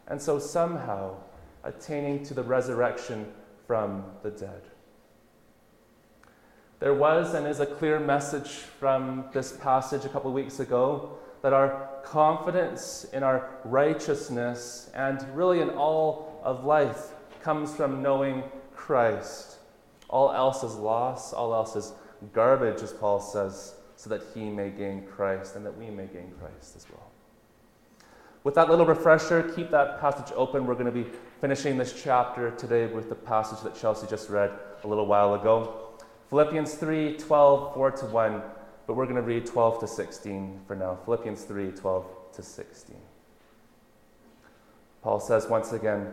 and 0.07 0.21
so 0.21 0.39
somehow 0.39 1.17
attaining 1.65 2.25
to 2.25 2.35
the 2.35 2.43
resurrection 2.43 3.27
from 3.67 4.05
the 4.23 4.31
dead. 4.31 4.63
There 6.79 6.95
was 6.95 7.35
and 7.35 7.47
is 7.47 7.61
a 7.61 7.67
clear 7.67 8.01
message 8.01 8.49
from 8.49 9.27
this 9.33 9.53
passage 9.53 10.05
a 10.05 10.09
couple 10.09 10.33
weeks 10.33 10.61
ago 10.61 11.19
that 11.43 11.53
our 11.53 11.91
confidence 12.05 13.05
in 13.13 13.23
our 13.23 13.51
righteousness 13.65 14.91
and 14.95 15.25
really 15.37 15.61
in 15.61 15.71
all 15.71 16.30
of 16.43 16.65
life 16.65 17.13
comes 17.43 17.75
from 17.75 18.03
knowing 18.03 18.43
Christ. 18.75 19.59
All 20.09 20.33
else 20.33 20.63
is 20.63 20.75
loss, 20.75 21.33
all 21.33 21.55
else 21.55 21.77
is 21.77 21.93
garbage, 22.33 22.83
as 22.83 22.93
Paul 22.93 23.21
says, 23.21 23.75
so 23.97 24.11
that 24.11 24.23
he 24.35 24.51
may 24.51 24.71
gain 24.71 25.07
Christ 25.07 25.57
and 25.57 25.65
that 25.65 25.77
we 25.77 25.91
may 25.91 26.07
gain 26.07 26.33
Christ 26.39 26.77
as 26.77 26.87
well. 26.91 27.11
With 28.43 28.55
that 28.55 28.71
little 28.71 28.87
refresher, 28.87 29.43
keep 29.55 29.71
that 29.71 30.01
passage 30.01 30.33
open. 30.35 30.67
We're 30.67 30.75
going 30.75 30.87
to 30.87 30.93
be 30.93 31.07
finishing 31.41 31.77
this 31.77 32.03
chapter 32.03 32.51
today 32.53 32.87
with 32.87 33.11
the 33.11 33.15
passage 33.15 33.63
that 33.63 33.75
Chelsea 33.79 34.07
just 34.07 34.31
read 34.31 34.51
a 34.83 34.87
little 34.89 35.07
while 35.07 35.35
ago. 35.35 35.91
Philippians 36.31 36.75
3 36.75 37.17
12, 37.19 37.75
4 37.75 37.91
to 37.91 38.07
1. 38.07 38.43
But 38.87 38.95
we're 38.95 39.05
going 39.05 39.17
to 39.17 39.23
read 39.23 39.47
12 39.47 39.81
to 39.81 39.87
16 39.87 40.61
for 40.67 40.75
now. 40.75 40.99
Philippians 41.05 41.45
3 41.45 41.71
12 41.71 42.07
to 42.33 42.43
16. 42.43 42.97
Paul 45.03 45.21
says 45.21 45.47
once 45.47 45.73
again, 45.73 46.13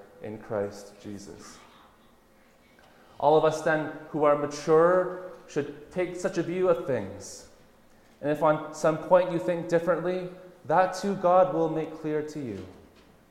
in 0.23 0.37
Christ 0.37 0.93
Jesus. 1.03 1.57
All 3.19 3.37
of 3.37 3.45
us, 3.45 3.61
then, 3.61 3.91
who 4.09 4.23
are 4.23 4.37
mature, 4.37 5.31
should 5.47 5.91
take 5.91 6.15
such 6.15 6.37
a 6.37 6.43
view 6.43 6.69
of 6.69 6.87
things. 6.87 7.47
And 8.21 8.31
if 8.31 8.41
on 8.41 8.73
some 8.73 8.97
point 8.97 9.31
you 9.31 9.39
think 9.39 9.69
differently, 9.69 10.29
that 10.65 10.93
too 10.93 11.15
God 11.15 11.53
will 11.53 11.69
make 11.69 11.99
clear 12.01 12.21
to 12.21 12.39
you. 12.39 12.65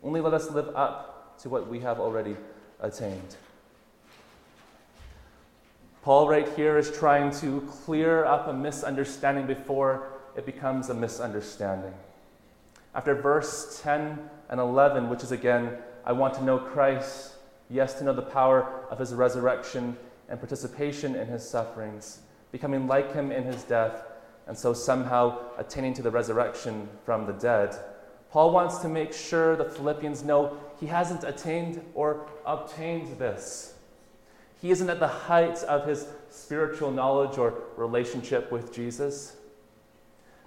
Only 0.02 0.20
let 0.20 0.34
us 0.34 0.50
live 0.50 0.68
up 0.74 1.38
to 1.42 1.48
what 1.48 1.68
we 1.68 1.80
have 1.80 2.00
already 2.00 2.36
attained. 2.80 3.36
Paul, 6.02 6.28
right 6.28 6.48
here, 6.56 6.78
is 6.78 6.90
trying 6.90 7.30
to 7.40 7.60
clear 7.84 8.24
up 8.24 8.48
a 8.48 8.52
misunderstanding 8.52 9.46
before 9.46 10.08
it 10.36 10.46
becomes 10.46 10.88
a 10.88 10.94
misunderstanding. 10.94 11.92
After 12.94 13.14
verse 13.14 13.80
10 13.82 14.18
and 14.48 14.60
11, 14.60 15.10
which 15.10 15.22
is 15.22 15.30
again, 15.30 15.76
I 16.10 16.12
want 16.12 16.34
to 16.34 16.42
know 16.42 16.58
Christ, 16.58 17.34
yes, 17.68 17.94
to 17.94 18.04
know 18.04 18.12
the 18.12 18.20
power 18.20 18.84
of 18.90 18.98
his 18.98 19.14
resurrection 19.14 19.96
and 20.28 20.40
participation 20.40 21.14
in 21.14 21.28
his 21.28 21.48
sufferings, 21.48 22.22
becoming 22.50 22.88
like 22.88 23.14
him 23.14 23.30
in 23.30 23.44
his 23.44 23.62
death, 23.62 24.02
and 24.48 24.58
so 24.58 24.72
somehow 24.72 25.38
attaining 25.56 25.94
to 25.94 26.02
the 26.02 26.10
resurrection 26.10 26.88
from 27.04 27.26
the 27.26 27.32
dead. 27.34 27.76
Paul 28.32 28.50
wants 28.50 28.78
to 28.78 28.88
make 28.88 29.12
sure 29.12 29.54
the 29.54 29.66
Philippians 29.66 30.24
know 30.24 30.58
he 30.80 30.86
hasn't 30.86 31.22
attained 31.22 31.80
or 31.94 32.26
obtained 32.44 33.16
this. 33.16 33.74
He 34.60 34.72
isn't 34.72 34.90
at 34.90 34.98
the 34.98 35.06
height 35.06 35.62
of 35.62 35.86
his 35.86 36.08
spiritual 36.28 36.90
knowledge 36.90 37.38
or 37.38 37.54
relationship 37.76 38.50
with 38.50 38.74
Jesus. 38.74 39.36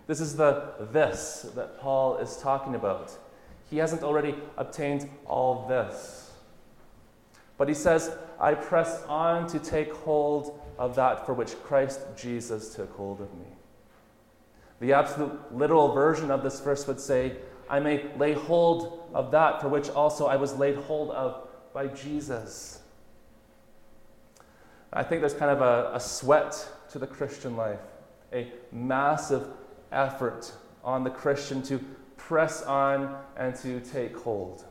This 0.07 0.19
is 0.19 0.35
the 0.35 0.73
this 0.91 1.49
that 1.55 1.79
Paul 1.79 2.17
is 2.17 2.35
talking 2.35 2.75
about. 2.75 3.17
He 3.73 3.79
hasn't 3.79 4.03
already 4.03 4.35
obtained 4.55 5.09
all 5.25 5.67
this. 5.67 6.29
But 7.57 7.67
he 7.67 7.73
says, 7.73 8.15
I 8.39 8.53
press 8.53 9.01
on 9.09 9.47
to 9.47 9.57
take 9.57 9.91
hold 9.91 10.61
of 10.77 10.95
that 10.95 11.25
for 11.25 11.33
which 11.33 11.55
Christ 11.63 12.01
Jesus 12.15 12.75
took 12.75 12.95
hold 12.95 13.19
of 13.19 13.33
me. 13.33 13.47
The 14.79 14.93
absolute 14.93 15.51
literal 15.51 15.91
version 15.91 16.29
of 16.29 16.43
this 16.43 16.59
verse 16.59 16.85
would 16.85 16.99
say, 16.99 17.37
I 17.67 17.79
may 17.79 18.15
lay 18.15 18.33
hold 18.33 19.09
of 19.11 19.31
that 19.31 19.59
for 19.59 19.69
which 19.69 19.89
also 19.89 20.27
I 20.27 20.35
was 20.35 20.53
laid 20.53 20.75
hold 20.75 21.09
of 21.09 21.47
by 21.73 21.87
Jesus. 21.87 22.79
I 24.91 25.01
think 25.01 25.21
there's 25.21 25.33
kind 25.33 25.49
of 25.49 25.61
a, 25.61 25.95
a 25.95 25.99
sweat 25.99 26.63
to 26.91 26.99
the 26.99 27.07
Christian 27.07 27.57
life, 27.57 27.79
a 28.31 28.51
massive 28.71 29.47
effort 29.91 30.51
on 30.83 31.03
the 31.03 31.09
Christian 31.09 31.63
to 31.63 31.83
press 32.27 32.63
on 32.63 33.15
and 33.35 33.55
to 33.55 33.79
take 33.81 34.15
hold. 34.15 34.65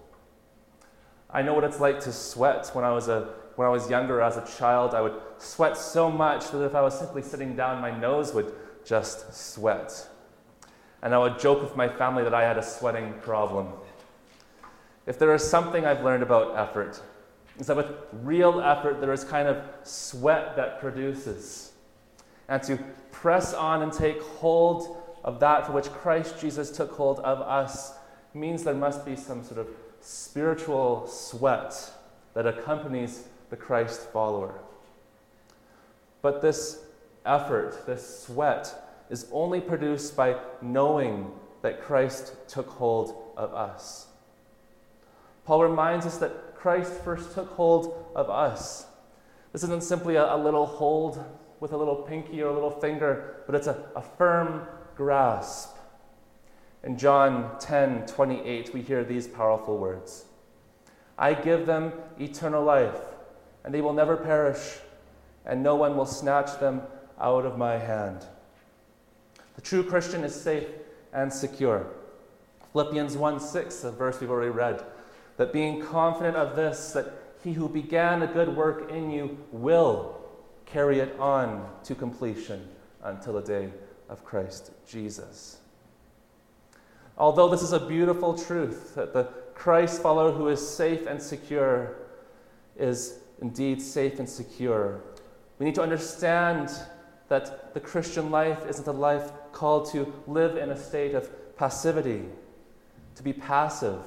I 1.30 1.42
know 1.42 1.54
what 1.54 1.64
it's 1.64 1.80
like 1.80 2.00
to 2.00 2.12
sweat 2.12 2.70
when 2.72 2.84
I 2.84 2.92
was 2.92 3.08
a 3.08 3.34
when 3.56 3.68
I 3.68 3.70
was 3.70 3.90
younger 3.90 4.22
as 4.22 4.38
a 4.38 4.46
child, 4.58 4.94
I 4.94 5.02
would 5.02 5.20
sweat 5.36 5.76
so 5.76 6.10
much 6.10 6.50
that 6.52 6.64
if 6.64 6.74
I 6.74 6.80
was 6.80 6.98
simply 6.98 7.20
sitting 7.20 7.54
down, 7.54 7.82
my 7.82 7.90
nose 7.90 8.32
would 8.32 8.50
just 8.82 9.34
sweat. 9.34 10.08
And 11.02 11.14
I 11.14 11.18
would 11.18 11.38
joke 11.38 11.60
with 11.60 11.76
my 11.76 11.86
family 11.86 12.24
that 12.24 12.32
I 12.32 12.42
had 12.42 12.56
a 12.56 12.62
sweating 12.62 13.12
problem. 13.20 13.68
If 15.06 15.18
there 15.18 15.34
is 15.34 15.46
something 15.46 15.84
I've 15.84 16.02
learned 16.02 16.22
about 16.22 16.56
effort, 16.56 17.02
is 17.58 17.66
that 17.66 17.76
with 17.76 17.92
real 18.22 18.60
effort, 18.62 19.02
there 19.02 19.12
is 19.12 19.22
kind 19.22 19.48
of 19.48 19.62
sweat 19.82 20.56
that 20.56 20.80
produces. 20.80 21.72
And 22.48 22.62
to 22.62 22.78
press 23.10 23.52
on 23.52 23.82
and 23.82 23.92
take 23.92 24.22
hold 24.22 25.01
of 25.24 25.40
that 25.40 25.66
for 25.66 25.72
which 25.72 25.86
Christ 25.86 26.40
Jesus 26.40 26.70
took 26.70 26.92
hold 26.92 27.20
of 27.20 27.40
us 27.40 27.94
means 28.34 28.64
there 28.64 28.74
must 28.74 29.04
be 29.04 29.16
some 29.16 29.44
sort 29.44 29.60
of 29.60 29.68
spiritual 30.00 31.06
sweat 31.06 31.92
that 32.34 32.46
accompanies 32.46 33.28
the 33.50 33.56
Christ 33.56 34.08
follower. 34.10 34.54
But 36.22 36.40
this 36.40 36.84
effort, 37.26 37.86
this 37.86 38.24
sweat, 38.24 38.74
is 39.10 39.26
only 39.32 39.60
produced 39.60 40.16
by 40.16 40.36
knowing 40.60 41.30
that 41.62 41.82
Christ 41.82 42.34
took 42.48 42.68
hold 42.68 43.32
of 43.36 43.54
us. 43.54 44.06
Paul 45.44 45.62
reminds 45.64 46.06
us 46.06 46.18
that 46.18 46.54
Christ 46.54 46.92
first 47.04 47.34
took 47.34 47.48
hold 47.50 48.06
of 48.14 48.30
us. 48.30 48.86
This 49.52 49.64
isn't 49.64 49.82
simply 49.82 50.16
a, 50.16 50.34
a 50.34 50.36
little 50.36 50.66
hold 50.66 51.22
with 51.60 51.72
a 51.72 51.76
little 51.76 51.96
pinky 51.96 52.42
or 52.42 52.48
a 52.48 52.52
little 52.54 52.70
finger, 52.70 53.36
but 53.46 53.54
it's 53.54 53.66
a, 53.66 53.84
a 53.94 54.02
firm 54.02 54.66
grasp. 54.96 55.76
In 56.84 56.98
John 56.98 57.56
10 57.60 58.06
28, 58.06 58.74
we 58.74 58.82
hear 58.82 59.04
these 59.04 59.26
powerful 59.26 59.78
words 59.78 60.24
I 61.18 61.34
give 61.34 61.66
them 61.66 61.92
eternal 62.18 62.64
life, 62.64 62.98
and 63.64 63.72
they 63.72 63.80
will 63.80 63.92
never 63.92 64.16
perish, 64.16 64.78
and 65.46 65.62
no 65.62 65.76
one 65.76 65.96
will 65.96 66.06
snatch 66.06 66.58
them 66.58 66.82
out 67.20 67.46
of 67.46 67.56
my 67.56 67.78
hand. 67.78 68.26
The 69.54 69.62
true 69.62 69.84
Christian 69.84 70.24
is 70.24 70.34
safe 70.34 70.66
and 71.12 71.32
secure. 71.32 71.86
Philippians 72.72 73.16
1 73.16 73.38
6, 73.38 73.84
a 73.84 73.92
verse 73.92 74.20
we've 74.20 74.30
already 74.30 74.50
read, 74.50 74.82
that 75.36 75.52
being 75.52 75.82
confident 75.82 76.36
of 76.36 76.56
this, 76.56 76.92
that 76.92 77.12
he 77.44 77.52
who 77.52 77.68
began 77.68 78.22
a 78.22 78.26
good 78.26 78.56
work 78.56 78.90
in 78.90 79.10
you 79.10 79.38
will 79.50 80.20
carry 80.64 81.00
it 81.00 81.18
on 81.18 81.68
to 81.84 81.94
completion 81.94 82.66
until 83.02 83.34
the 83.34 83.42
day 83.42 83.70
of 84.12 84.24
Christ 84.24 84.70
Jesus. 84.86 85.56
Although 87.16 87.48
this 87.48 87.62
is 87.62 87.72
a 87.72 87.80
beautiful 87.80 88.36
truth 88.36 88.94
that 88.94 89.14
the 89.14 89.24
Christ 89.54 90.02
follower 90.02 90.30
who 90.30 90.48
is 90.48 90.66
safe 90.66 91.06
and 91.06 91.20
secure 91.20 91.96
is 92.76 93.20
indeed 93.40 93.80
safe 93.80 94.18
and 94.18 94.28
secure, 94.28 95.00
we 95.58 95.64
need 95.66 95.74
to 95.76 95.82
understand 95.82 96.70
that 97.28 97.72
the 97.72 97.80
Christian 97.80 98.30
life 98.30 98.66
isn't 98.68 98.86
a 98.86 98.92
life 98.92 99.32
called 99.52 99.90
to 99.92 100.12
live 100.26 100.58
in 100.58 100.70
a 100.70 100.76
state 100.76 101.14
of 101.14 101.56
passivity, 101.56 102.24
to 103.14 103.22
be 103.22 103.32
passive. 103.32 104.00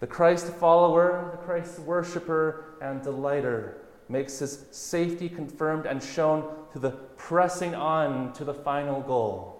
The 0.00 0.06
Christ 0.08 0.46
follower, 0.54 1.28
the 1.30 1.44
Christ 1.44 1.78
worshiper 1.80 2.76
and 2.80 3.00
delighter 3.02 3.78
makes 4.08 4.40
his 4.40 4.66
safety 4.72 5.28
confirmed 5.28 5.86
and 5.86 6.02
shown 6.02 6.48
through 6.72 6.80
the 6.80 7.07
pressing 7.18 7.74
on 7.74 8.32
to 8.32 8.44
the 8.44 8.54
final 8.54 9.02
goal. 9.02 9.54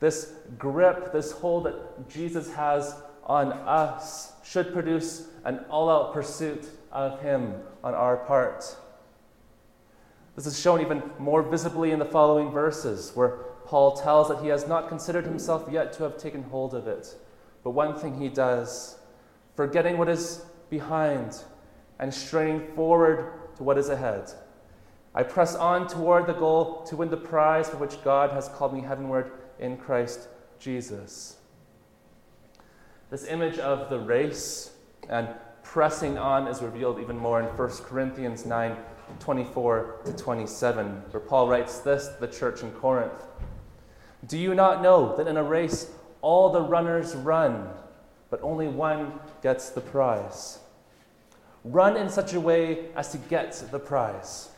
This 0.00 0.34
grip, 0.58 1.12
this 1.12 1.32
hold 1.32 1.64
that 1.64 2.08
Jesus 2.08 2.52
has 2.52 2.94
on 3.24 3.52
us 3.52 4.32
should 4.44 4.74
produce 4.74 5.28
an 5.44 5.60
all 5.70 5.88
out 5.88 6.12
pursuit 6.12 6.68
of 6.92 7.22
him 7.22 7.54
on 7.82 7.94
our 7.94 8.18
part. 8.18 8.76
This 10.36 10.46
is 10.46 10.60
shown 10.60 10.80
even 10.80 11.02
more 11.18 11.42
visibly 11.42 11.92
in 11.92 11.98
the 11.98 12.04
following 12.04 12.50
verses, 12.50 13.12
where 13.14 13.28
Paul 13.64 13.96
tells 13.96 14.28
that 14.28 14.42
he 14.42 14.48
has 14.48 14.66
not 14.66 14.88
considered 14.88 15.24
himself 15.24 15.66
yet 15.70 15.92
to 15.94 16.02
have 16.02 16.18
taken 16.18 16.42
hold 16.42 16.74
of 16.74 16.86
it. 16.86 17.14
But 17.62 17.70
one 17.70 17.96
thing 17.96 18.20
he 18.20 18.28
does, 18.28 18.98
forgetting 19.56 19.96
what 19.96 20.08
is 20.08 20.44
behind 20.68 21.42
and 21.98 22.12
straining 22.12 22.66
forward 22.74 23.32
to 23.56 23.62
what 23.62 23.78
is 23.78 23.88
ahead. 23.88 24.30
I 25.14 25.22
press 25.22 25.54
on 25.54 25.86
toward 25.86 26.26
the 26.26 26.32
goal 26.32 26.82
to 26.84 26.96
win 26.96 27.10
the 27.10 27.16
prize 27.16 27.68
for 27.68 27.76
which 27.76 28.02
God 28.02 28.30
has 28.30 28.48
called 28.48 28.74
me 28.74 28.80
heavenward 28.80 29.30
in 29.60 29.76
Christ 29.76 30.28
Jesus. 30.58 31.36
This 33.10 33.26
image 33.26 33.58
of 33.58 33.90
the 33.90 33.98
race 33.98 34.72
and 35.08 35.28
pressing 35.62 36.18
on 36.18 36.48
is 36.48 36.62
revealed 36.62 36.98
even 36.98 37.16
more 37.16 37.40
in 37.40 37.46
1 37.46 37.68
Corinthians 37.84 38.44
9 38.44 38.76
24 39.20 40.00
to 40.06 40.12
27, 40.14 40.86
where 41.10 41.20
Paul 41.20 41.46
writes 41.46 41.80
this 41.80 42.08
to 42.08 42.20
the 42.20 42.26
church 42.26 42.62
in 42.62 42.70
Corinth 42.72 43.22
Do 44.26 44.38
you 44.38 44.54
not 44.54 44.82
know 44.82 45.14
that 45.16 45.28
in 45.28 45.36
a 45.36 45.42
race 45.42 45.90
all 46.22 46.50
the 46.50 46.62
runners 46.62 47.14
run, 47.14 47.68
but 48.30 48.40
only 48.42 48.66
one 48.66 49.12
gets 49.42 49.68
the 49.68 49.80
prize? 49.80 50.58
Run 51.64 51.96
in 51.96 52.08
such 52.08 52.32
a 52.32 52.40
way 52.40 52.86
as 52.96 53.12
to 53.12 53.18
get 53.18 53.52
the 53.70 53.78
prize. 53.78 54.48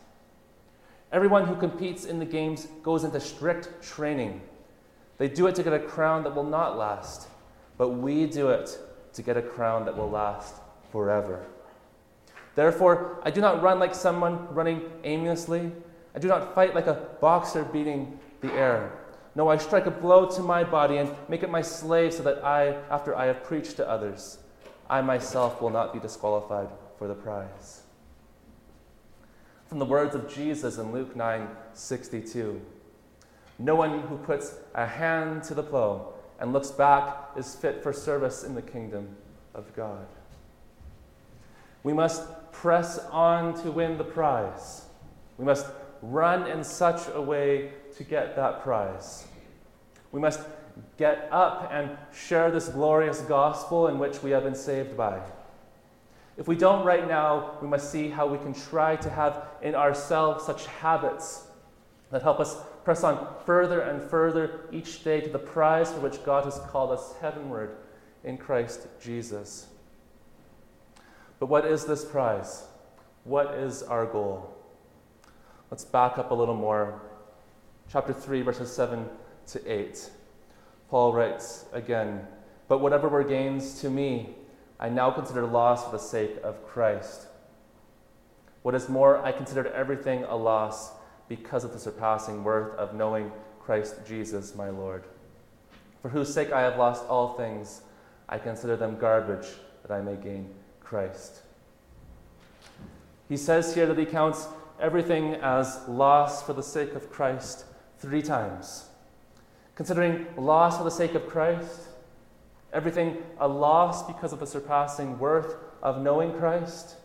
Everyone 1.13 1.47
who 1.47 1.55
competes 1.55 2.05
in 2.05 2.19
the 2.19 2.25
games 2.25 2.67
goes 2.83 3.05
into 3.05 3.21
strict 3.21 3.83
training. 3.83 4.41
They 5.19 5.29
do 5.29 5.47
it 5.47 5.55
to 5.55 5.63
get 5.63 5.73
a 5.73 5.79
crown 5.79 6.25
that 6.25 6.35
will 6.35 6.45
not 6.45 6.77
last, 6.77 7.29
but 7.79 7.91
we 7.91 8.27
do 8.27 8.49
it 8.49 8.79
to 9.15 9.23
get 9.23 9.37
a 9.37 9.43
crown 9.43 9.85
that 9.87 9.97
will 9.97 10.11
last 10.11 10.57
forever. 10.91 11.45
Therefore, 12.55 13.21
I 13.23 13.31
do 13.31 13.41
not 13.41 13.63
run 13.63 13.79
like 13.79 13.95
someone 13.95 14.53
running 14.55 14.83
aimlessly. 15.05 15.73
I 16.15 16.19
do 16.19 16.29
not 16.29 16.55
fight 16.55 16.75
like 16.75 16.87
a 16.87 17.07
boxer 17.21 17.65
beating 17.65 18.19
the 18.41 18.53
air. 18.53 18.93
No, 19.35 19.49
I 19.49 19.59
strike 19.59 19.87
a 19.87 19.91
blow 19.91 20.27
to 20.31 20.41
my 20.41 20.65
body 20.65 20.97
and 20.97 21.15
make 21.29 21.43
it 21.43 21.51
my 21.51 21.61
slave 21.61 22.15
so 22.15 22.23
that 22.23 22.43
I, 22.43 22.69
after 22.91 23.15
I 23.15 23.27
have 23.27 23.45
preached 23.45 23.77
to 23.77 23.89
others, 23.89 24.39
I 24.89 25.03
myself 25.03 25.61
will 25.61 25.71
not 25.71 25.93
be 25.93 25.99
disqualified 25.99 26.69
for 26.99 27.07
the 27.07 27.15
prize. 27.15 27.83
From 29.77 29.81
the 29.81 29.93
words 29.93 30.15
of 30.15 30.33
Jesus 30.33 30.79
in 30.79 30.91
Luke 30.91 31.15
9 31.15 31.49
62. 31.75 32.63
No 33.59 33.75
one 33.75 34.01
who 34.01 34.17
puts 34.17 34.55
a 34.75 34.87
hand 34.87 35.43
to 35.43 35.55
the 35.55 35.63
plow 35.63 36.15
and 36.41 36.55
looks 36.55 36.71
back 36.71 37.33
is 37.37 37.55
fit 37.55 37.83
for 37.83 37.93
service 37.93 38.43
in 38.43 38.55
the 38.55 38.63
kingdom 38.63 39.07
of 39.55 39.77
God. 39.77 40.07
We 41.83 41.93
must 41.93 42.27
press 42.53 43.01
on 43.11 43.53
to 43.65 43.71
win 43.71 43.99
the 43.99 44.05
prize. 44.05 44.87
We 45.37 45.45
must 45.45 45.67
run 46.01 46.51
in 46.51 46.65
such 46.65 47.03
a 47.13 47.21
way 47.21 47.73
to 47.99 48.03
get 48.03 48.35
that 48.37 48.63
prize. 48.63 49.27
We 50.11 50.21
must 50.21 50.41
get 50.97 51.29
up 51.31 51.69
and 51.71 51.99
share 52.15 52.51
this 52.51 52.71
glorious 52.71 53.21
gospel 53.21 53.89
in 53.89 53.99
which 53.99 54.23
we 54.23 54.31
have 54.31 54.45
been 54.45 54.55
saved 54.55 54.97
by. 54.97 55.21
If 56.37 56.49
we 56.49 56.57
don't 56.57 56.85
right 56.85 57.09
now, 57.09 57.57
we 57.63 57.69
must 57.69 57.91
see 57.91 58.09
how 58.09 58.27
we 58.27 58.39
can 58.39 58.53
try 58.53 58.97
to 58.97 59.09
have 59.09 59.49
in 59.63 59.75
ourselves 59.75 60.45
such 60.45 60.67
habits 60.67 61.47
that 62.11 62.23
help 62.23 62.41
us 62.41 62.57
press 62.85 63.03
on 63.03 63.27
further 63.45 63.81
and 63.81 64.03
further 64.03 64.61
each 64.71 65.03
day 65.03 65.21
to 65.21 65.31
the 65.31 65.39
prize 65.39 65.91
for 65.91 66.01
which 66.01 66.23
God 66.25 66.45
has 66.45 66.61
called 66.69 66.93
us 66.93 67.15
heavenward 67.21 67.77
in 68.23 68.37
Christ 68.37 68.87
Jesus. 69.03 69.67
But 71.39 71.47
what 71.47 71.67
is 71.67 71.85
this 71.85 72.05
prize? 72.05 72.65
What 73.25 73.55
is 73.55 73.83
our 73.83 74.07
goal? 74.07 74.55
Let's 75.71 75.85
back 75.85 76.19
up 76.19 76.31
a 76.31 76.35
little 76.35 76.55
more. 76.55 77.01
Chapter 77.91 78.13
3, 78.13 78.43
verses 78.43 78.73
7 78.73 79.09
to 79.49 79.73
8. 79.73 80.11
Paul 80.89 81.13
writes 81.13 81.65
again, 81.73 82.27
But 82.69 82.79
whatever 82.79 83.09
were 83.09 83.25
gains 83.25 83.81
to 83.81 83.91
me, 83.91 84.35
I 84.79 84.89
now 84.89 85.11
consider 85.11 85.47
loss 85.47 85.85
for 85.85 85.93
the 85.93 85.99
sake 85.99 86.37
of 86.43 86.67
Christ. 86.67 87.27
What 88.63 88.75
is 88.75 88.89
more, 88.89 89.25
I 89.25 89.33
considered 89.33 89.69
everything 89.69 90.25
a 90.25 90.37
loss 90.37 90.93
because 91.29 91.65
of 91.65 91.73
the 91.73 91.79
surpassing 91.79 92.45
worth 92.45 92.77
of 92.77 92.95
knowing 92.95 93.33
Christ 93.61 93.97
Jesus 94.07 94.55
my 94.55 94.71
Lord, 94.71 95.05
for 96.03 96.09
whose 96.09 96.33
sake 96.33 96.53
I 96.53 96.63
have 96.63 96.77
lost 96.77 97.05
all 97.07 97.35
things. 97.37 97.83
I 98.29 98.39
consider 98.39 98.77
them 98.77 98.99
garbage 98.99 99.47
that 99.83 99.95
I 99.95 100.01
may 100.01 100.17
gain 100.17 100.53
Christ. 100.81 101.43
He 103.29 103.37
says 103.37 103.75
here 103.75 103.87
that 103.87 103.99
he 103.99 104.05
counts 104.05 104.47
everything 104.81 105.35
as 105.37 105.81
loss 105.89 106.43
for 106.43 106.53
the 106.53 106.63
sake 106.63 106.95
of 106.95 107.11
Christ 107.11 107.65
three 107.99 108.23
times. 108.23 108.87
Considering 109.75 110.27
loss 110.37 110.79
for 110.79 110.85
the 110.85 110.91
sake 110.91 111.15
of 111.15 111.29
Christ, 111.29 111.89
everything 112.77 113.17
a 113.41 113.49
loss 113.49 114.07
because 114.07 114.35
of 114.35 114.39
the 114.39 114.47
surpassing 114.47 115.19
worth 115.19 115.57
of 115.83 116.03
knowing 116.03 116.33
Christ, 116.35 116.97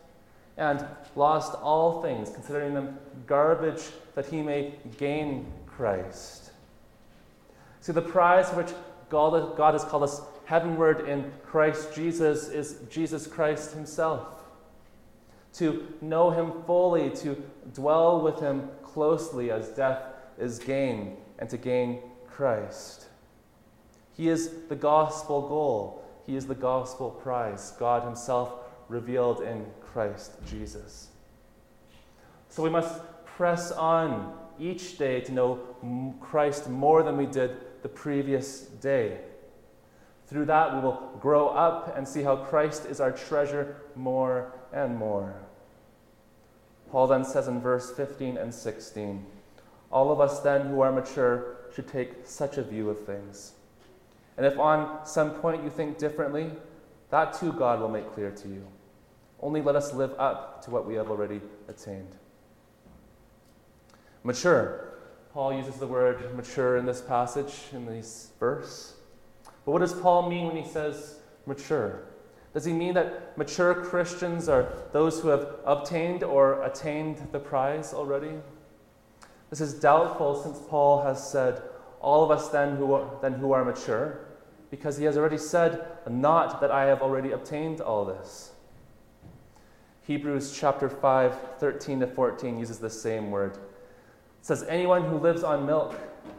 and 0.58 0.84
lost 1.16 1.54
all 1.54 2.02
things, 2.02 2.28
considering 2.28 2.74
them 2.74 2.98
garbage 3.26 3.82
that 4.14 4.26
he 4.26 4.42
may 4.42 4.74
gain 4.98 5.50
Christ. 5.66 6.50
See, 7.80 7.92
the 7.92 8.02
prize 8.02 8.50
which 8.50 8.68
God, 9.08 9.56
God 9.56 9.72
has 9.72 9.82
called 9.84 10.02
us 10.02 10.20
heavenward 10.44 11.08
in 11.08 11.32
Christ 11.42 11.94
Jesus 11.94 12.48
is 12.48 12.80
Jesus 12.90 13.26
Christ 13.26 13.72
himself. 13.72 14.42
To 15.54 15.86
know 16.02 16.30
him 16.30 16.52
fully, 16.66 17.10
to 17.16 17.42
dwell 17.72 18.20
with 18.20 18.40
him 18.40 18.68
closely 18.82 19.50
as 19.50 19.68
death 19.68 20.02
is 20.38 20.58
gain, 20.58 21.16
and 21.38 21.48
to 21.48 21.56
gain 21.56 22.00
Christ. 22.26 23.06
He 24.14 24.28
is 24.28 24.50
the 24.68 24.76
gospel 24.76 25.48
goal. 25.48 26.04
He 26.26 26.36
is 26.36 26.46
the 26.46 26.54
gospel 26.54 27.10
prize. 27.10 27.72
God 27.78 28.04
himself 28.04 28.52
revealed 28.88 29.42
in 29.42 29.66
Christ 29.80 30.32
Jesus. 30.46 31.08
So 32.48 32.62
we 32.62 32.70
must 32.70 33.00
press 33.24 33.72
on 33.72 34.34
each 34.58 34.98
day 34.98 35.20
to 35.22 35.32
know 35.32 36.16
Christ 36.20 36.68
more 36.68 37.02
than 37.02 37.16
we 37.16 37.26
did 37.26 37.56
the 37.82 37.88
previous 37.88 38.60
day. 38.60 39.18
Through 40.26 40.46
that, 40.46 40.74
we 40.74 40.80
will 40.80 41.18
grow 41.20 41.48
up 41.48 41.96
and 41.96 42.06
see 42.06 42.22
how 42.22 42.36
Christ 42.36 42.86
is 42.86 43.00
our 43.00 43.12
treasure 43.12 43.76
more 43.96 44.52
and 44.72 44.96
more. 44.96 45.34
Paul 46.90 47.06
then 47.06 47.24
says 47.24 47.48
in 47.48 47.60
verse 47.60 47.90
15 47.90 48.36
and 48.36 48.52
16 48.52 49.24
All 49.90 50.12
of 50.12 50.20
us 50.20 50.40
then 50.40 50.68
who 50.68 50.80
are 50.82 50.92
mature 50.92 51.56
should 51.74 51.88
take 51.88 52.12
such 52.24 52.58
a 52.58 52.62
view 52.62 52.90
of 52.90 53.04
things. 53.04 53.52
And 54.36 54.46
if 54.46 54.58
on 54.58 55.04
some 55.06 55.32
point 55.32 55.62
you 55.62 55.70
think 55.70 55.98
differently, 55.98 56.50
that 57.10 57.34
too 57.34 57.52
God 57.52 57.80
will 57.80 57.88
make 57.88 58.12
clear 58.14 58.30
to 58.30 58.48
you. 58.48 58.66
Only 59.40 59.60
let 59.60 59.76
us 59.76 59.92
live 59.92 60.14
up 60.18 60.64
to 60.64 60.70
what 60.70 60.86
we 60.86 60.94
have 60.94 61.10
already 61.10 61.40
attained. 61.68 62.16
Mature. 64.24 64.88
Paul 65.32 65.54
uses 65.54 65.76
the 65.76 65.86
word 65.86 66.34
mature 66.36 66.76
in 66.76 66.86
this 66.86 67.00
passage, 67.00 67.54
in 67.72 67.86
this 67.86 68.30
verse. 68.38 68.94
But 69.64 69.72
what 69.72 69.80
does 69.80 69.94
Paul 69.94 70.28
mean 70.28 70.46
when 70.46 70.56
he 70.56 70.68
says 70.68 71.16
mature? 71.46 72.02
Does 72.52 72.64
he 72.64 72.72
mean 72.72 72.94
that 72.94 73.36
mature 73.38 73.74
Christians 73.74 74.48
are 74.48 74.72
those 74.92 75.20
who 75.20 75.28
have 75.28 75.56
obtained 75.64 76.22
or 76.22 76.62
attained 76.64 77.28
the 77.32 77.38
prize 77.38 77.94
already? 77.94 78.32
This 79.48 79.60
is 79.60 79.74
doubtful 79.74 80.42
since 80.42 80.58
Paul 80.68 81.02
has 81.02 81.30
said, 81.30 81.62
All 82.02 82.24
of 82.24 82.32
us 82.32 82.48
then 82.48 82.76
who 82.76 82.92
are, 82.92 83.08
then 83.22 83.34
who 83.34 83.52
are 83.52 83.64
mature, 83.64 84.18
because 84.70 84.98
he 84.98 85.04
has 85.04 85.16
already 85.16 85.38
said, 85.38 85.86
Not 86.10 86.60
that 86.60 86.72
I 86.72 86.84
have 86.86 87.00
already 87.00 87.30
obtained 87.30 87.80
all 87.80 88.04
this. 88.04 88.50
Hebrews 90.04 90.52
chapter 90.58 90.88
5, 90.88 91.58
13 91.58 92.00
to 92.00 92.08
14 92.08 92.58
uses 92.58 92.80
the 92.80 92.90
same 92.90 93.30
word. 93.30 93.52
It 93.54 93.60
says, 94.40 94.64
Anyone 94.64 95.04
who 95.04 95.16
lives 95.16 95.44
on 95.44 95.64
milk, 95.64 95.94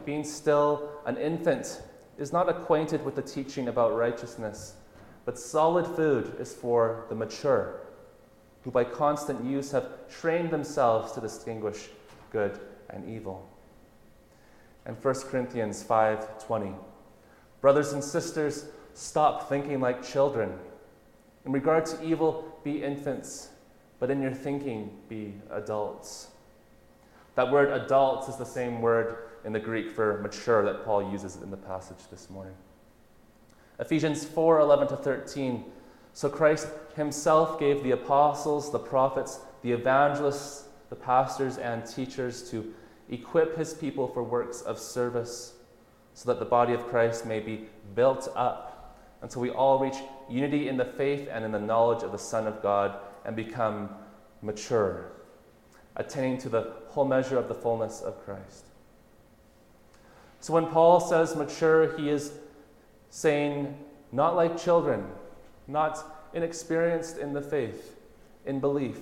being 0.06 0.26
still 0.26 0.90
an 1.06 1.16
infant, 1.16 1.82
is 2.18 2.34
not 2.34 2.50
acquainted 2.50 3.04
with 3.06 3.16
the 3.16 3.22
teaching 3.22 3.70
about 3.70 3.96
righteousness, 3.96 4.76
but 5.24 5.40
solid 5.40 5.88
food 5.96 6.36
is 6.40 6.54
for 6.54 7.06
the 7.08 7.16
mature, 7.16 7.80
who 8.64 8.72
by 8.72 8.84
constant 8.84 9.46
use 9.46 9.72
have 9.72 10.10
trained 10.10 10.52
themselves 10.52 11.14
to 11.14 11.22
distinguish 11.22 11.88
good 12.32 12.60
and 12.90 13.08
evil. 13.08 13.50
And 14.86 14.98
1 14.98 15.28
Corinthians 15.30 15.84
5:20. 15.84 16.76
Brothers 17.62 17.94
and 17.94 18.04
sisters, 18.04 18.66
stop 18.94 19.48
thinking 19.48 19.80
like 19.80 20.04
children. 20.04 20.60
In 21.46 21.52
regard 21.52 21.86
to 21.88 22.04
evil, 22.04 22.60
be 22.64 22.84
infants, 22.84 23.50
but 24.00 24.10
in 24.10 24.22
your 24.22 24.34
thinking, 24.34 24.98
be 25.08 25.34
adults. 25.52 26.28
That 27.36 27.52
word 27.52 27.70
adults 27.70 28.30
is 28.30 28.36
the 28.36 28.46
same 28.46 28.82
word 28.82 29.18
in 29.44 29.54
the 29.54 29.60
Greek 29.60 29.92
for 29.92 30.20
mature 30.22 30.64
that 30.66 30.86
Paul 30.86 31.12
uses 31.12 31.38
in 31.38 31.50
the 31.50 31.58
passage 31.58 31.98
this 32.12 32.30
morning. 32.30 32.56
Ephesians 33.80 34.24
4 34.24 34.60
11 34.60 34.88
to 34.90 34.98
13. 34.98 35.66
So 36.14 36.30
Christ 36.30 36.68
himself 36.96 37.60
gave 37.60 37.84
the 37.84 37.92
apostles, 37.92 38.72
the 38.72 38.80
prophets, 38.80 39.40
the 39.64 39.72
evangelists, 39.72 40.68
the 40.90 40.96
pastors, 40.96 41.58
and 41.58 41.86
teachers 41.86 42.50
to 42.52 42.74
equip 43.10 43.58
his 43.58 43.74
people 43.74 44.08
for 44.08 44.24
works 44.24 44.62
of 44.62 44.80
service, 44.80 45.54
so 46.14 46.32
that 46.32 46.40
the 46.40 46.46
body 46.46 46.74
of 46.74 46.88
Christ 46.88 47.26
may 47.26 47.40
be 47.40 47.66
built 47.96 48.32
up 48.36 49.00
until 49.22 49.42
we 49.42 49.50
all 49.50 49.80
reach 49.80 49.96
unity 50.30 50.68
in 50.68 50.78
the 50.78 50.86
faith 50.86 51.28
and 51.32 51.44
in 51.44 51.52
the 51.52 51.60
knowledge 51.60 52.04
of 52.04 52.12
the 52.12 52.18
Son 52.18 52.46
of 52.46 52.62
God 52.62 52.96
and 53.26 53.36
become 53.36 53.90
mature, 54.42 55.12
attaining 55.96 56.38
to 56.40 56.50
the 56.50 56.74
whole 56.90 57.06
measure 57.06 57.38
of 57.38 57.48
the 57.48 57.54
fullness 57.54 58.02
of 58.02 58.24
Christ. 58.26 58.66
So 60.40 60.54
when 60.54 60.68
Paul 60.68 61.00
says 61.00 61.36
mature, 61.36 61.98
he 61.98 62.10
is 62.10 62.34
saying, 63.10 63.78
not 64.12 64.36
like 64.36 64.62
children, 64.62 65.06
not 65.68 66.30
inexperienced 66.34 67.18
in 67.18 67.32
the 67.32 67.42
faith, 67.42 67.96
in 68.46 68.60
belief, 68.60 68.98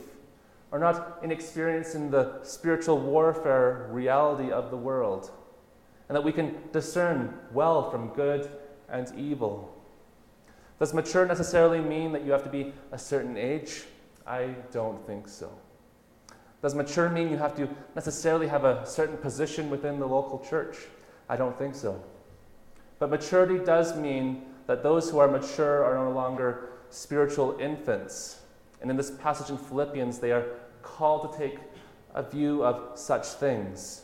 or 0.72 0.80
not 0.80 1.20
inexperienced 1.22 1.96
in 1.96 2.10
the 2.10 2.40
spiritual 2.44 2.98
warfare 2.98 3.88
reality 3.92 4.52
of 4.52 4.72
the 4.72 4.78
world, 4.78 5.30
and 6.08 6.16
that 6.16 6.24
we 6.24 6.32
can 6.32 6.56
discern 6.72 7.34
well 7.52 7.92
from 7.92 8.10
good 8.10 8.50
and 8.90 9.12
evil. 9.18 9.74
Does 10.80 10.94
mature 10.94 11.26
necessarily 11.26 11.80
mean 11.80 12.12
that 12.14 12.26
you 12.26 12.32
have 12.32 12.44
to 12.44 12.50
be 12.50 12.74
a 12.92 12.98
certain 12.98 13.38
age? 13.38 13.84
I 14.26 14.56
don't 14.72 15.06
think 15.06 15.28
so. 15.28 15.52
Does 16.62 16.76
mature 16.76 17.10
mean 17.10 17.30
you 17.30 17.38
have 17.38 17.56
to 17.58 17.68
necessarily 17.96 18.48
have 18.48 18.66
a 18.66 18.86
certain 18.86 19.18
position 19.18 19.70
within 19.70 20.00
the 20.00 20.08
local 20.08 20.40
church? 20.40 20.78
I 21.28 21.36
don't 21.36 21.58
think 21.58 21.76
so. 21.76 22.02
But 23.00 23.10
maturity 23.10 23.64
does 23.64 23.96
mean 23.98 24.44
that 24.68 24.84
those 24.84 25.10
who 25.10 25.18
are 25.18 25.28
mature 25.28 25.84
are 25.84 25.96
no 25.96 26.12
longer 26.12 26.70
spiritual 26.90 27.58
infants. 27.60 28.42
And 28.82 28.92
in 28.92 28.98
this 28.98 29.12
passage 29.12 29.50
in 29.50 29.58
Philippians, 29.58 30.20
they 30.20 30.32
are 30.32 30.46
called 30.82 31.32
to 31.32 31.38
take 31.38 31.58
a 32.13 32.24
view 32.24 32.63
of 32.63 32.98
such 32.98 33.26
things. 33.26 34.04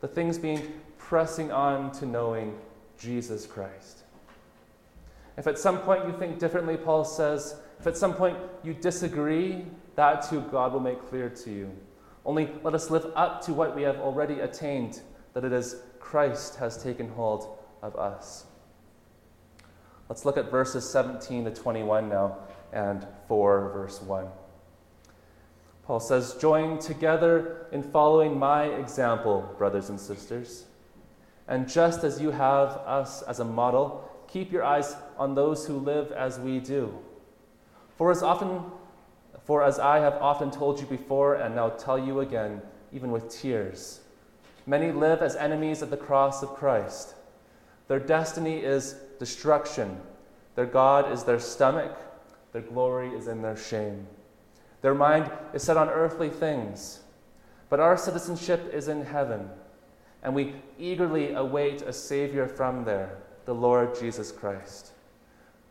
The 0.00 0.08
things 0.08 0.38
being 0.38 0.80
pressing 0.96 1.50
on 1.50 1.92
to 1.92 2.06
knowing 2.06 2.58
Jesus 2.98 3.46
Christ. 3.46 4.04
If 5.36 5.46
at 5.46 5.58
some 5.58 5.78
point 5.78 6.06
you 6.06 6.12
think 6.18 6.38
differently, 6.38 6.76
Paul 6.76 7.04
says, 7.04 7.56
if 7.78 7.86
at 7.86 7.96
some 7.96 8.14
point 8.14 8.36
you 8.64 8.74
disagree, 8.74 9.64
that 9.94 10.28
too 10.28 10.40
God 10.50 10.72
will 10.72 10.80
make 10.80 11.00
clear 11.08 11.28
to 11.28 11.50
you. 11.50 11.70
Only 12.24 12.50
let 12.62 12.74
us 12.74 12.90
live 12.90 13.06
up 13.14 13.40
to 13.46 13.52
what 13.52 13.74
we 13.74 13.82
have 13.82 13.96
already 13.98 14.40
attained, 14.40 15.00
that 15.34 15.44
it 15.44 15.52
is 15.52 15.76
Christ 16.00 16.56
has 16.56 16.82
taken 16.82 17.08
hold 17.08 17.58
of 17.82 17.96
us. 17.96 18.46
Let's 20.08 20.24
look 20.24 20.36
at 20.36 20.50
verses 20.50 20.88
17 20.88 21.44
to 21.44 21.50
21 21.52 22.08
now 22.08 22.38
and 22.72 23.06
4, 23.28 23.70
verse 23.72 24.02
1. 24.02 24.26
Paul 25.88 26.00
says, 26.00 26.34
Join 26.34 26.78
together 26.78 27.66
in 27.72 27.82
following 27.82 28.38
my 28.38 28.64
example, 28.64 29.54
brothers 29.56 29.88
and 29.88 29.98
sisters. 29.98 30.66
And 31.48 31.66
just 31.66 32.04
as 32.04 32.20
you 32.20 32.30
have 32.30 32.72
us 32.86 33.22
as 33.22 33.40
a 33.40 33.44
model, 33.44 34.06
keep 34.28 34.52
your 34.52 34.64
eyes 34.64 34.94
on 35.16 35.34
those 35.34 35.66
who 35.66 35.78
live 35.78 36.12
as 36.12 36.38
we 36.38 36.60
do. 36.60 36.94
For 37.96 38.10
as 38.10 38.22
often 38.22 38.64
for 39.46 39.62
as 39.62 39.78
I 39.78 40.00
have 40.00 40.12
often 40.20 40.50
told 40.50 40.78
you 40.78 40.84
before 40.86 41.36
and 41.36 41.54
now 41.54 41.70
tell 41.70 41.98
you 41.98 42.20
again, 42.20 42.60
even 42.92 43.10
with 43.10 43.30
tears, 43.30 44.00
many 44.66 44.92
live 44.92 45.22
as 45.22 45.36
enemies 45.36 45.80
of 45.80 45.88
the 45.88 45.96
cross 45.96 46.42
of 46.42 46.50
Christ. 46.50 47.14
Their 47.86 47.98
destiny 47.98 48.58
is 48.58 48.92
destruction. 49.18 49.98
Their 50.54 50.66
God 50.66 51.10
is 51.10 51.24
their 51.24 51.40
stomach. 51.40 51.96
Their 52.52 52.60
glory 52.60 53.08
is 53.14 53.26
in 53.26 53.40
their 53.40 53.56
shame. 53.56 54.06
Their 54.82 54.94
mind 54.94 55.30
is 55.52 55.62
set 55.62 55.76
on 55.76 55.88
earthly 55.88 56.30
things. 56.30 57.00
But 57.68 57.80
our 57.80 57.96
citizenship 57.96 58.72
is 58.72 58.88
in 58.88 59.04
heaven, 59.04 59.50
and 60.22 60.34
we 60.34 60.54
eagerly 60.78 61.32
await 61.32 61.82
a 61.82 61.92
Savior 61.92 62.46
from 62.46 62.84
there, 62.84 63.18
the 63.44 63.54
Lord 63.54 63.98
Jesus 63.98 64.32
Christ 64.32 64.92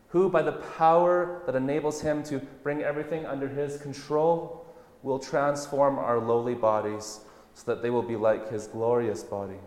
who, 0.10 0.30
by 0.30 0.42
the 0.42 0.54
power 0.54 1.42
that 1.46 1.56
enables 1.56 2.02
him 2.02 2.24
to 2.24 2.40
bring 2.64 2.82
everything 2.82 3.26
under 3.26 3.48
his 3.48 3.78
control, 3.82 4.66
will 5.04 5.20
transform 5.20 6.00
our 6.00 6.20
lowly 6.20 6.56
bodies 6.56 7.20
so 7.54 7.64
that 7.66 7.82
they 7.82 7.90
will 7.90 8.02
be 8.02 8.16
like 8.16 8.50
his 8.50 8.68
glorious 8.68 9.24
body. 9.24 9.60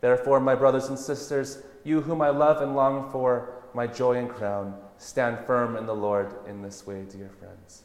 Therefore, 0.00 0.40
my 0.40 0.54
brothers 0.54 0.88
and 0.88 0.98
sisters, 0.98 1.62
you 1.84 2.00
whom 2.00 2.22
I 2.22 2.30
love 2.30 2.62
and 2.62 2.76
long 2.76 3.10
for, 3.10 3.54
my 3.74 3.86
joy 3.86 4.18
and 4.18 4.28
crown, 4.28 4.78
stand 4.98 5.44
firm 5.46 5.76
in 5.76 5.86
the 5.86 5.94
Lord 5.94 6.34
in 6.46 6.62
this 6.62 6.86
way, 6.86 7.04
dear 7.10 7.30
friends. 7.38 7.84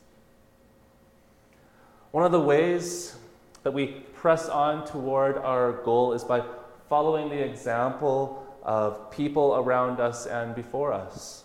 One 2.11 2.23
of 2.23 2.31
the 2.31 2.39
ways 2.39 3.15
that 3.63 3.71
we 3.71 3.87
press 4.13 4.47
on 4.47 4.85
toward 4.85 5.37
our 5.37 5.73
goal 5.83 6.13
is 6.13 6.23
by 6.23 6.43
following 6.89 7.29
the 7.29 7.43
example 7.43 8.45
of 8.63 9.11
people 9.11 9.55
around 9.55 9.99
us 9.99 10.25
and 10.25 10.55
before 10.55 10.93
us 10.93 11.43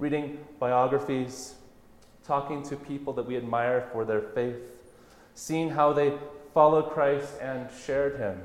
reading 0.00 0.38
biographies, 0.58 1.54
talking 2.24 2.62
to 2.62 2.74
people 2.74 3.12
that 3.12 3.26
we 3.26 3.36
admire 3.36 3.86
for 3.92 4.06
their 4.06 4.22
faith, 4.22 4.56
seeing 5.34 5.68
how 5.68 5.92
they 5.92 6.14
followed 6.54 6.90
Christ 6.90 7.34
and 7.38 7.68
shared 7.84 8.18
him. 8.18 8.40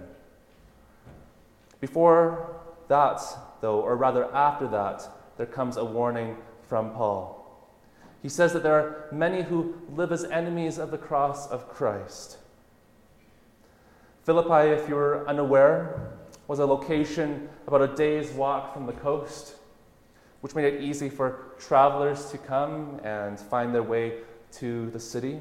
Before 1.80 2.60
that, 2.89 3.21
though, 3.62 3.80
or 3.80 3.95
rather 3.95 4.26
after 4.36 4.67
that, 4.67 5.08
there 5.38 5.45
comes 5.45 5.78
a 5.78 5.86
warning 5.86 6.36
from 6.67 6.91
Paul. 6.91 7.35
He 8.26 8.30
says 8.30 8.54
that 8.54 8.64
there 8.64 8.74
are 8.74 9.08
many 9.12 9.44
who 9.44 9.76
live 9.88 10.12
as 10.12 10.24
enemies 10.24 10.80
of 10.80 10.90
the 10.90 10.98
cross 10.98 11.46
of 11.46 11.70
Christ. 11.70 12.40
Philippi, 14.24 14.72
if 14.72 14.90
you're 14.90 15.30
unaware, 15.30 16.14
was 16.48 16.58
a 16.58 16.66
location 16.66 17.48
about 17.68 17.84
a 17.84 17.96
day's 17.96 18.32
walk 18.32 18.74
from 18.74 18.88
the 18.88 18.94
coast 18.94 19.58
which 20.42 20.56
made 20.56 20.74
it 20.74 20.82
easy 20.82 21.08
for 21.08 21.54
travelers 21.60 22.32
to 22.32 22.40
come 22.40 23.00
and 23.04 23.40
find 23.40 23.76
their 23.76 23.84
way 23.84 24.22
to 24.54 24.90
the 24.90 25.00
city. 25.00 25.40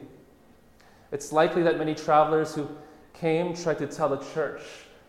It's 1.11 1.33
likely 1.33 1.63
that 1.63 1.79
many 1.79 1.95
travelers 1.95 2.55
who 2.55 2.69
came 3.15 3.57
tried 3.57 3.79
to 3.79 3.87
tell 3.87 4.11
the 4.11 4.23
church 4.35 4.61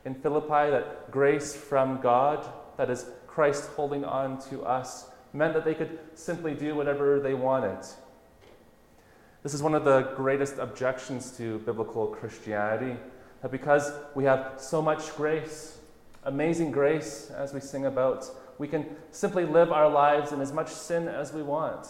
in 0.06 0.16
Philippi 0.16 0.72
that 0.72 1.12
grace 1.12 1.54
from 1.54 2.00
God, 2.00 2.48
that 2.78 2.90
is, 2.90 3.08
Christ 3.28 3.70
holding 3.76 4.06
on 4.06 4.40
to 4.44 4.64
us, 4.64 5.10
meant 5.36 5.54
that 5.54 5.66
they 5.66 5.76
could 5.76 6.00
simply 6.14 6.54
do 6.54 6.76
whatever 6.76 7.20
they 7.20 7.34
wanted. 7.34 7.80
This 9.44 9.54
is 9.54 9.62
one 9.62 9.76
of 9.76 9.84
the 9.84 10.14
greatest 10.16 10.58
objections 10.58 11.32
to 11.38 11.60
biblical 11.60 12.08
Christianity, 12.08 12.98
that 13.42 13.52
because 13.52 13.92
we 14.16 14.24
have 14.24 14.54
so 14.58 14.82
much 14.82 15.16
grace, 15.16 15.78
amazing 16.24 16.72
grace, 16.72 17.30
as 17.30 17.54
we 17.54 17.60
sing 17.60 17.86
about, 17.86 18.26
we 18.58 18.68
can 18.68 18.86
simply 19.12 19.46
live 19.46 19.72
our 19.72 19.90
lives 19.90 20.32
in 20.32 20.42
as 20.42 20.54
much 20.54 20.70
sin 20.70 21.08
as 21.08 21.34
we 21.34 21.44
want. 21.44 21.88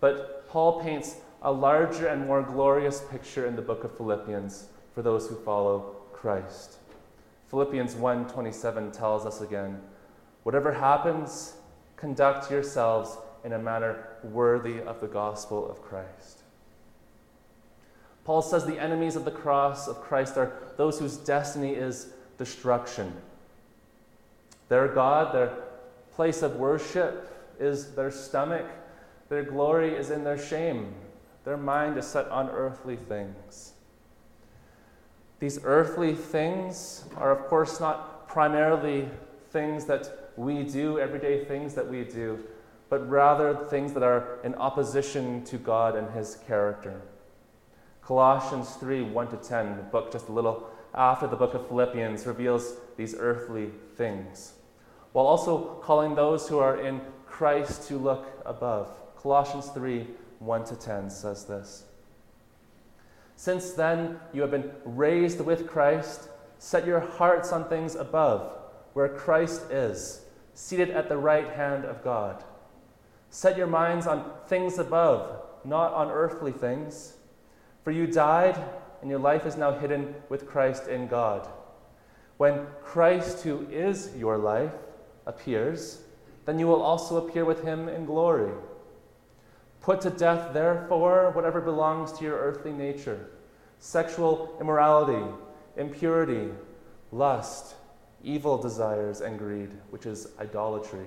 But 0.00 0.48
Paul 0.48 0.80
paints 0.80 1.16
a 1.42 1.52
larger 1.52 2.08
and 2.08 2.26
more 2.26 2.42
glorious 2.42 3.02
picture 3.10 3.46
in 3.46 3.54
the 3.54 3.62
book 3.62 3.84
of 3.84 3.96
Philippians 3.96 4.66
for 4.94 5.02
those 5.02 5.28
who 5.28 5.36
follow 5.36 5.94
Christ. 6.12 6.78
Philippians 7.48 7.94
1:27 7.94 8.92
tells 8.92 9.24
us 9.24 9.40
again, 9.40 9.82
whatever 10.42 10.72
happens, 10.72 11.57
conduct 11.98 12.50
yourselves 12.50 13.18
in 13.44 13.52
a 13.52 13.58
manner 13.58 14.06
worthy 14.22 14.80
of 14.80 15.00
the 15.00 15.06
gospel 15.06 15.68
of 15.70 15.82
Christ. 15.82 16.42
Paul 18.24 18.42
says 18.42 18.64
the 18.64 18.78
enemies 18.78 19.16
of 19.16 19.24
the 19.24 19.30
cross 19.30 19.88
of 19.88 20.00
Christ 20.00 20.36
are 20.36 20.52
those 20.76 20.98
whose 20.98 21.16
destiny 21.16 21.74
is 21.74 22.08
destruction. 22.36 23.12
Their 24.68 24.88
God, 24.88 25.34
their 25.34 25.52
place 26.12 26.42
of 26.42 26.56
worship 26.56 27.54
is 27.58 27.94
their 27.94 28.10
stomach. 28.10 28.66
Their 29.28 29.42
glory 29.42 29.94
is 29.94 30.10
in 30.10 30.24
their 30.24 30.38
shame. 30.38 30.94
Their 31.44 31.56
mind 31.56 31.96
is 31.96 32.06
set 32.06 32.28
on 32.28 32.50
earthly 32.50 32.96
things. 32.96 33.72
These 35.40 35.60
earthly 35.64 36.14
things 36.14 37.04
are, 37.16 37.30
of 37.30 37.46
course, 37.48 37.80
not 37.80 38.28
primarily 38.28 39.08
things 39.50 39.86
that 39.86 40.27
we 40.38 40.62
do, 40.62 41.00
everyday 41.00 41.44
things 41.44 41.74
that 41.74 41.88
we 41.88 42.04
do, 42.04 42.38
but 42.88 43.08
rather 43.08 43.54
things 43.54 43.92
that 43.92 44.02
are 44.02 44.38
in 44.44 44.54
opposition 44.54 45.44
to 45.44 45.58
God 45.58 45.96
and 45.96 46.10
His 46.10 46.36
character. 46.46 47.02
Colossians 48.02 48.70
3 48.76 49.02
1 49.02 49.28
to 49.28 49.36
10, 49.36 49.76
the 49.76 49.82
book 49.82 50.12
just 50.12 50.28
a 50.28 50.32
little 50.32 50.70
after 50.94 51.26
the 51.26 51.36
book 51.36 51.54
of 51.54 51.66
Philippians, 51.68 52.24
reveals 52.24 52.74
these 52.96 53.14
earthly 53.18 53.70
things, 53.96 54.54
while 55.12 55.26
also 55.26 55.80
calling 55.82 56.14
those 56.14 56.48
who 56.48 56.58
are 56.58 56.80
in 56.80 57.00
Christ 57.26 57.88
to 57.88 57.98
look 57.98 58.40
above. 58.46 58.88
Colossians 59.16 59.68
3 59.70 60.06
1 60.38 60.64
to 60.66 60.76
10 60.76 61.10
says 61.10 61.44
this. 61.46 61.84
Since 63.34 63.72
then, 63.72 64.18
you 64.32 64.40
have 64.42 64.52
been 64.52 64.70
raised 64.84 65.40
with 65.40 65.66
Christ. 65.66 66.28
Set 66.58 66.86
your 66.86 67.00
hearts 67.00 67.52
on 67.52 67.68
things 67.68 67.94
above, 67.94 68.52
where 68.94 69.08
Christ 69.08 69.70
is, 69.70 70.22
seated 70.58 70.90
at 70.90 71.08
the 71.08 71.16
right 71.16 71.50
hand 71.50 71.84
of 71.84 72.02
God. 72.02 72.42
Set 73.30 73.56
your 73.56 73.68
minds 73.68 74.08
on 74.08 74.28
things 74.48 74.76
above, 74.76 75.40
not 75.64 75.92
on 75.92 76.10
earthly 76.10 76.50
things. 76.50 77.14
For 77.84 77.92
you 77.92 78.08
died, 78.08 78.60
and 79.00 79.08
your 79.08 79.20
life 79.20 79.46
is 79.46 79.56
now 79.56 79.78
hidden 79.78 80.16
with 80.28 80.48
Christ 80.48 80.88
in 80.88 81.06
God. 81.06 81.48
When 82.38 82.66
Christ, 82.82 83.44
who 83.44 83.68
is 83.70 84.10
your 84.16 84.36
life, 84.36 84.72
appears, 85.26 86.02
then 86.44 86.58
you 86.58 86.66
will 86.66 86.82
also 86.82 87.24
appear 87.24 87.44
with 87.44 87.62
him 87.62 87.88
in 87.88 88.04
glory. 88.04 88.52
Put 89.80 90.00
to 90.00 90.10
death, 90.10 90.52
therefore, 90.52 91.30
whatever 91.36 91.60
belongs 91.60 92.10
to 92.14 92.24
your 92.24 92.36
earthly 92.36 92.72
nature 92.72 93.30
sexual 93.78 94.56
immorality, 94.60 95.24
impurity, 95.76 96.48
lust, 97.12 97.76
evil 98.22 98.58
desires, 98.58 99.20
and 99.20 99.38
greed, 99.38 99.70
which 99.90 100.06
is 100.06 100.28
idolatry. 100.40 101.06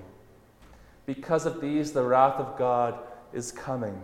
Because 1.06 1.46
of 1.46 1.60
these, 1.60 1.92
the 1.92 2.02
wrath 2.02 2.36
of 2.36 2.56
God 2.56 2.98
is 3.32 3.52
coming. 3.52 4.00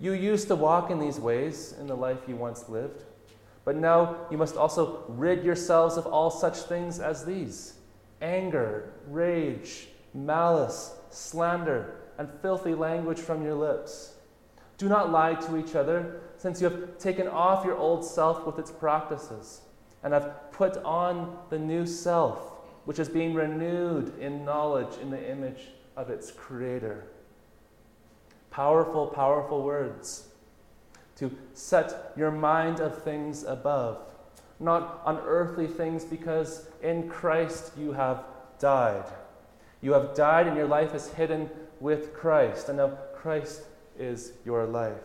You 0.00 0.12
used 0.12 0.48
to 0.48 0.56
walk 0.56 0.90
in 0.90 0.98
these 0.98 1.20
ways 1.20 1.74
in 1.78 1.86
the 1.86 1.96
life 1.96 2.18
you 2.26 2.36
once 2.36 2.68
lived, 2.68 3.04
but 3.64 3.76
now 3.76 4.16
you 4.30 4.36
must 4.36 4.56
also 4.56 5.04
rid 5.08 5.44
yourselves 5.44 5.96
of 5.96 6.06
all 6.06 6.30
such 6.30 6.58
things 6.58 7.00
as 7.00 7.24
these 7.24 7.74
anger, 8.20 8.92
rage, 9.08 9.88
malice, 10.14 10.94
slander 11.10 11.94
and 12.18 12.28
filthy 12.42 12.74
language 12.74 13.18
from 13.18 13.42
your 13.42 13.54
lips. 13.54 14.14
Do 14.78 14.88
not 14.88 15.10
lie 15.10 15.34
to 15.34 15.56
each 15.56 15.74
other, 15.74 16.20
since 16.36 16.60
you 16.60 16.68
have 16.68 16.98
taken 16.98 17.28
off 17.28 17.64
your 17.64 17.76
old 17.76 18.04
self 18.04 18.46
with 18.46 18.58
its 18.58 18.70
practices, 18.70 19.62
and 20.04 20.12
have 20.12 20.52
put 20.52 20.76
on 20.84 21.36
the 21.48 21.58
new 21.58 21.86
self, 21.86 22.52
which 22.84 22.98
is 22.98 23.08
being 23.08 23.34
renewed 23.34 24.16
in 24.20 24.44
knowledge 24.44 24.98
in 25.00 25.10
the 25.10 25.30
image 25.30 25.70
of 25.96 26.10
its 26.10 26.30
Creator. 26.30 27.04
Powerful, 28.50 29.06
powerful 29.08 29.64
words. 29.64 30.28
To 31.16 31.34
set 31.54 32.12
your 32.16 32.30
mind 32.30 32.80
of 32.80 33.02
things 33.02 33.44
above, 33.44 33.98
not 34.60 35.00
on 35.04 35.18
earthly 35.24 35.66
things, 35.66 36.04
because 36.04 36.68
in 36.82 37.08
Christ 37.08 37.72
you 37.78 37.92
have 37.92 38.24
died. 38.58 39.06
You 39.80 39.92
have 39.92 40.14
died, 40.14 40.46
and 40.46 40.56
your 40.56 40.66
life 40.66 40.94
is 40.94 41.08
hidden 41.08 41.48
with 41.80 42.12
Christ, 42.14 42.68
and 42.68 42.78
now 42.78 42.98
Christ 43.14 43.62
is 43.98 44.32
your 44.44 44.66
life. 44.66 45.00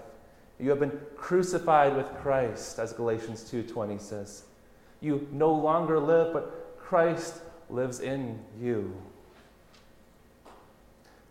You 0.59 0.69
have 0.71 0.79
been 0.79 0.99
crucified 1.15 1.95
with 1.95 2.13
Christ, 2.21 2.79
as 2.79 2.91
Galatians 2.91 3.43
2:20 3.49 3.97
says. 3.97 4.43
You 5.01 5.27
no 5.31 5.53
longer 5.53 5.99
live, 5.99 6.33
but 6.33 6.77
Christ 6.79 7.41
lives 7.69 7.99
in 7.99 8.39
you. 8.59 8.93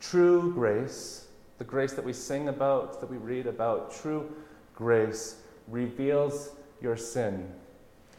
True 0.01 0.53
grace, 0.55 1.27
the 1.59 1.65
grace 1.65 1.93
that 1.93 2.05
we 2.05 2.13
sing 2.13 2.49
about, 2.49 3.01
that 3.01 3.11
we 3.11 3.17
read 3.17 3.47
about, 3.47 3.93
true 3.93 4.31
grace 4.75 5.37
reveals 5.67 6.51
your 6.81 6.97
sin. 6.97 7.51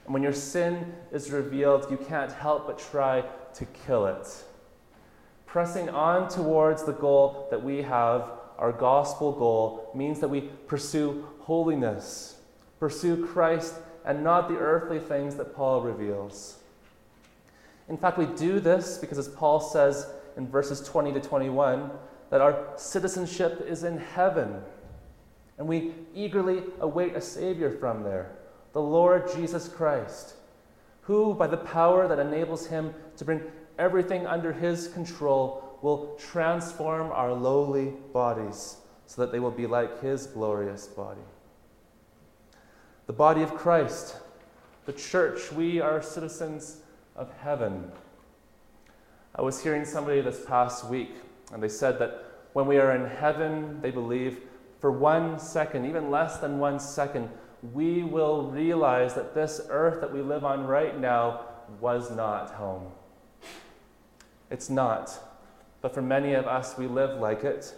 And 0.05 0.13
when 0.13 0.21
your 0.21 0.33
sin 0.33 0.93
is 1.12 1.31
revealed, 1.31 1.89
you 1.89 1.97
can't 1.97 2.31
help 2.31 2.67
but 2.67 2.77
try 2.77 3.23
to 3.53 3.65
kill 3.65 4.05
it 4.07 4.43
pressing 5.49 5.89
on 5.89 6.29
towards 6.29 6.83
the 6.83 6.93
goal 6.93 7.47
that 7.49 7.63
we 7.63 7.81
have, 7.81 8.31
our 8.59 8.71
gospel 8.71 9.31
goal, 9.31 9.91
means 9.95 10.19
that 10.19 10.27
we 10.27 10.41
pursue 10.41 11.27
holiness, 11.39 12.39
pursue 12.79 13.25
Christ, 13.25 13.73
and 14.05 14.23
not 14.23 14.47
the 14.47 14.57
earthly 14.57 14.99
things 14.99 15.35
that 15.35 15.55
Paul 15.55 15.81
reveals. 15.81 16.59
In 17.88 17.97
fact, 17.97 18.17
we 18.17 18.25
do 18.25 18.59
this 18.59 18.97
because, 18.97 19.17
as 19.17 19.27
Paul 19.27 19.59
says 19.59 20.07
in 20.38 20.47
verses 20.47 20.81
20 20.81 21.13
to 21.13 21.19
21, 21.19 21.91
that 22.29 22.41
our 22.41 22.67
citizenship 22.75 23.65
is 23.67 23.83
in 23.83 23.97
heaven, 23.97 24.62
and 25.57 25.67
we 25.67 25.93
eagerly 26.13 26.63
await 26.79 27.15
a 27.15 27.21
Savior 27.21 27.71
from 27.71 28.03
there, 28.03 28.31
the 28.73 28.81
Lord 28.81 29.31
Jesus 29.33 29.67
Christ, 29.67 30.35
who, 31.01 31.33
by 31.33 31.47
the 31.47 31.57
power 31.57 32.07
that 32.07 32.19
enables 32.19 32.67
him 32.67 32.93
to 33.17 33.25
bring 33.25 33.41
everything 33.79 34.27
under 34.27 34.53
His 34.53 34.89
control 34.89 35.79
will 35.81 36.15
transform 36.17 37.12
our 37.12 37.33
lowly 37.33 37.93
bodies 38.13 38.77
so 39.07 39.21
that 39.21 39.31
they 39.31 39.39
will 39.39 39.49
be 39.49 39.65
like 39.65 40.01
His 40.01 40.27
glorious 40.27 40.85
body. 40.85 41.21
The 43.10 43.13
body 43.13 43.41
of 43.41 43.56
Christ, 43.56 44.17
the 44.86 44.93
church, 44.93 45.52
we 45.52 45.82
are 45.82 46.00
citizens 46.00 46.82
of 47.15 47.34
heaven. 47.41 47.91
I 49.34 49.41
was 49.41 49.63
hearing 49.63 49.84
somebody 49.84 50.22
this 50.22 50.45
past 50.45 50.86
week, 50.86 51.15
and 51.52 51.63
they 51.63 51.69
said 51.69 51.98
that 51.98 52.24
when 52.54 52.67
we 52.67 52.78
are 52.78 52.95
in 52.95 53.10
heaven, 53.10 53.82
they 53.82 53.89
believe 53.89 54.41
for 54.80 54.91
one 54.91 55.39
second, 55.39 55.88
even 55.88 56.12
less 56.12 56.38
than 56.38 56.60
one 56.60 56.80
second, 56.80 57.30
we 57.74 58.04
will 58.04 58.43
realize 58.52 59.15
that 59.15 59.34
this 59.34 59.60
earth 59.69 60.02
that 60.02 60.13
we 60.13 60.22
live 60.22 60.45
on 60.45 60.67
right 60.67 61.00
now 61.00 61.45
was 61.82 62.12
not 62.12 62.52
home. 62.52 62.91
It's 64.52 64.69
not. 64.69 65.17
But 65.82 65.95
for 65.95 66.04
many 66.04 66.36
of 66.36 66.45
us, 66.45 66.78
we 66.78 66.86
live 66.86 67.19
like 67.19 67.43
it. 67.43 67.74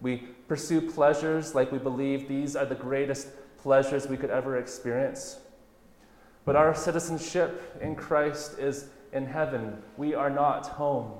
We 0.00 0.16
pursue 0.48 0.80
pleasures 0.80 1.54
like 1.54 1.70
we 1.70 1.78
believe 1.78 2.26
these 2.26 2.56
are 2.56 2.66
the 2.66 2.74
greatest 2.74 3.28
pleasures 3.64 4.06
we 4.06 4.18
could 4.18 4.28
ever 4.28 4.58
experience. 4.58 5.38
But 6.44 6.54
our 6.54 6.74
citizenship 6.74 7.78
in 7.80 7.96
Christ 7.96 8.58
is 8.58 8.88
in 9.14 9.24
heaven. 9.24 9.82
We 9.96 10.14
are 10.14 10.28
not 10.28 10.66
home. 10.66 11.12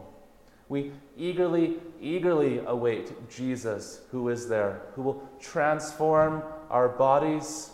We 0.68 0.92
eagerly, 1.16 1.78
eagerly 2.02 2.59
await 2.66 3.30
Jesus 3.30 4.02
who 4.11 4.28
is 4.28 4.46
there, 4.46 4.83
who 4.94 5.00
will 5.00 5.28
transform 5.40 6.42
our 6.68 6.87
bodies, 6.87 7.70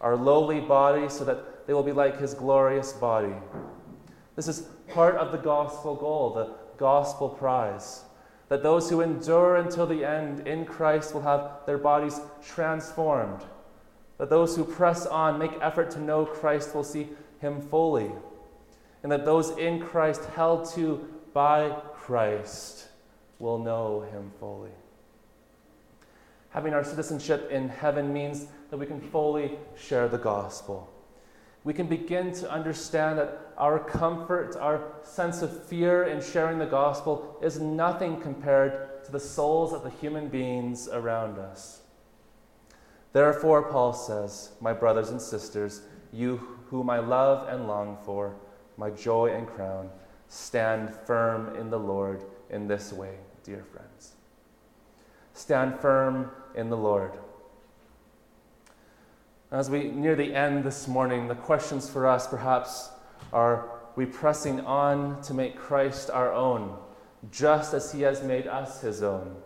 our 0.00 0.16
lowly 0.16 0.60
bodies, 0.62 1.12
so 1.12 1.24
that 1.24 1.68
they 1.68 1.72
will 1.72 1.84
be 1.84 1.92
like 1.92 2.18
his 2.18 2.34
glorious 2.34 2.92
body. 2.92 3.34
This 4.34 4.48
is 4.48 4.62
part 4.88 5.14
of 5.14 5.30
the 5.30 5.38
gospel 5.38 5.94
goal, 5.94 6.34
the 6.34 6.54
gospel 6.76 7.28
prize. 7.28 8.02
That 8.48 8.64
those 8.64 8.90
who 8.90 9.00
endure 9.00 9.58
until 9.58 9.86
the 9.86 10.04
end 10.04 10.48
in 10.48 10.64
Christ 10.64 11.14
will 11.14 11.22
have 11.22 11.60
their 11.66 11.78
bodies 11.78 12.20
transformed. 12.44 13.44
That 14.18 14.30
those 14.30 14.56
who 14.56 14.64
press 14.64 15.06
on, 15.06 15.38
make 15.38 15.52
effort 15.60 15.90
to 15.92 16.00
know 16.00 16.26
Christ, 16.26 16.74
will 16.74 16.84
see 16.84 17.08
him 17.40 17.60
fully. 17.60 18.10
And 19.02 19.12
that 19.12 19.24
those 19.24 19.56
in 19.56 19.80
Christ, 19.80 20.24
held 20.34 20.68
to 20.72 21.08
by 21.32 21.76
Christ, 21.94 22.88
will 23.38 23.58
know 23.58 24.06
him 24.12 24.32
fully. 24.40 24.72
Having 26.50 26.74
our 26.74 26.82
citizenship 26.82 27.50
in 27.50 27.68
heaven 27.68 28.12
means 28.12 28.46
that 28.70 28.76
we 28.76 28.86
can 28.86 29.00
fully 29.00 29.56
share 29.76 30.08
the 30.08 30.18
gospel 30.18 30.92
we 31.68 31.74
can 31.74 31.86
begin 31.86 32.32
to 32.32 32.50
understand 32.50 33.18
that 33.18 33.52
our 33.58 33.78
comfort, 33.78 34.56
our 34.56 34.92
sense 35.02 35.42
of 35.42 35.64
fear 35.66 36.04
in 36.04 36.22
sharing 36.22 36.58
the 36.58 36.64
gospel 36.64 37.36
is 37.42 37.60
nothing 37.60 38.20
compared 38.20 39.04
to 39.04 39.12
the 39.12 39.20
souls 39.20 39.74
of 39.74 39.82
the 39.82 39.90
human 39.90 40.28
beings 40.28 40.88
around 40.88 41.38
us. 41.38 41.80
Therefore, 43.12 43.62
Paul 43.62 43.92
says, 43.92 44.52
My 44.60 44.72
brothers 44.72 45.10
and 45.10 45.20
sisters, 45.20 45.82
you 46.12 46.58
whom 46.66 46.90
I 46.90 46.98
love 46.98 47.48
and 47.48 47.66
long 47.66 47.98
for, 48.04 48.36
my 48.76 48.90
joy 48.90 49.32
and 49.32 49.46
crown, 49.46 49.90
stand 50.28 50.94
firm 51.06 51.56
in 51.56 51.70
the 51.70 51.78
Lord 51.78 52.24
in 52.50 52.68
this 52.68 52.92
way, 52.92 53.16
dear 53.42 53.64
friends. 53.64 54.14
Stand 55.32 55.78
firm 55.80 56.30
in 56.54 56.68
the 56.68 56.76
Lord. 56.76 57.12
As 59.50 59.70
we 59.70 59.84
near 59.84 60.14
the 60.14 60.34
end 60.34 60.64
this 60.64 60.86
morning, 60.86 61.26
the 61.26 61.34
questions 61.34 61.88
for 61.88 62.06
us 62.06 62.26
perhaps 62.26 62.90
are 63.32 63.70
we 63.96 64.04
pressing 64.04 64.60
on 64.60 65.20
to 65.22 65.32
make 65.32 65.56
Christ 65.56 66.10
our 66.10 66.32
own, 66.32 66.76
just 67.30 67.72
as 67.72 67.90
he 67.92 68.02
has 68.02 68.22
made 68.22 68.46
us 68.46 68.80
his 68.82 69.02
own? 69.02 69.36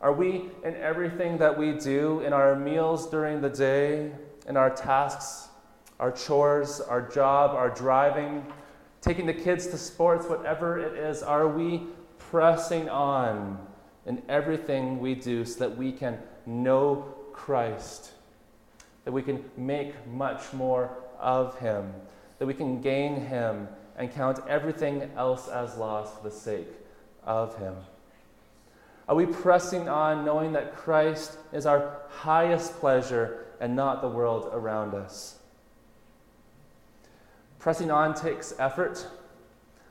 Are 0.00 0.12
we 0.12 0.50
in 0.62 0.76
everything 0.76 1.38
that 1.38 1.58
we 1.58 1.72
do, 1.72 2.20
in 2.20 2.32
our 2.32 2.54
meals 2.54 3.08
during 3.08 3.40
the 3.40 3.48
day, 3.48 4.12
in 4.46 4.56
our 4.56 4.70
tasks, 4.70 5.48
our 5.98 6.12
chores, 6.12 6.80
our 6.80 7.00
job, 7.00 7.56
our 7.56 7.70
driving, 7.70 8.44
taking 9.00 9.24
the 9.26 9.34
kids 9.34 9.66
to 9.68 9.78
sports, 9.78 10.26
whatever 10.26 10.78
it 10.78 10.98
is, 10.98 11.22
are 11.22 11.48
we 11.48 11.84
pressing 12.18 12.88
on 12.88 13.58
in 14.04 14.22
everything 14.28 14.98
we 14.98 15.14
do 15.14 15.44
so 15.44 15.60
that 15.60 15.76
we 15.76 15.92
can 15.92 16.18
know 16.44 17.14
Christ, 17.32 18.12
that 19.04 19.12
we 19.12 19.22
can 19.22 19.44
make 19.56 19.94
much 20.06 20.52
more 20.52 20.90
of 21.18 21.58
Him, 21.58 21.92
that 22.38 22.46
we 22.46 22.54
can 22.54 22.80
gain 22.80 23.20
Him 23.20 23.68
and 23.96 24.12
count 24.12 24.40
everything 24.46 25.10
else 25.16 25.48
as 25.48 25.76
loss 25.76 26.16
for 26.16 26.28
the 26.28 26.34
sake 26.34 26.68
of 27.24 27.56
Him? 27.58 27.74
Are 29.08 29.14
we 29.14 29.26
pressing 29.26 29.88
on 29.88 30.24
knowing 30.24 30.52
that 30.52 30.74
Christ 30.74 31.38
is 31.52 31.64
our 31.64 31.98
highest 32.08 32.74
pleasure 32.80 33.46
and 33.60 33.76
not 33.76 34.02
the 34.02 34.08
world 34.08 34.50
around 34.52 34.94
us? 34.94 35.38
Pressing 37.58 37.90
on 37.90 38.14
takes 38.14 38.54
effort, 38.58 39.06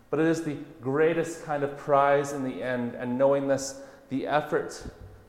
but 0.10 0.20
it 0.20 0.28
is 0.28 0.44
the 0.44 0.58
greatest 0.82 1.46
kind 1.46 1.64
of 1.64 1.78
prize 1.78 2.34
in 2.34 2.44
the 2.44 2.62
end. 2.62 2.96
And 2.96 3.18
knowing 3.18 3.48
this, 3.48 3.82
the 4.10 4.28
effort, 4.28 4.84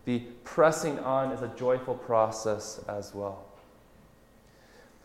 the 0.05 0.21
pressing 0.45 0.99
on 1.01 1.33
is 1.33 1.43
a 1.43 1.49
joyful 1.57 1.95
process 1.95 2.81
as 2.89 3.15
well. 3.15 3.45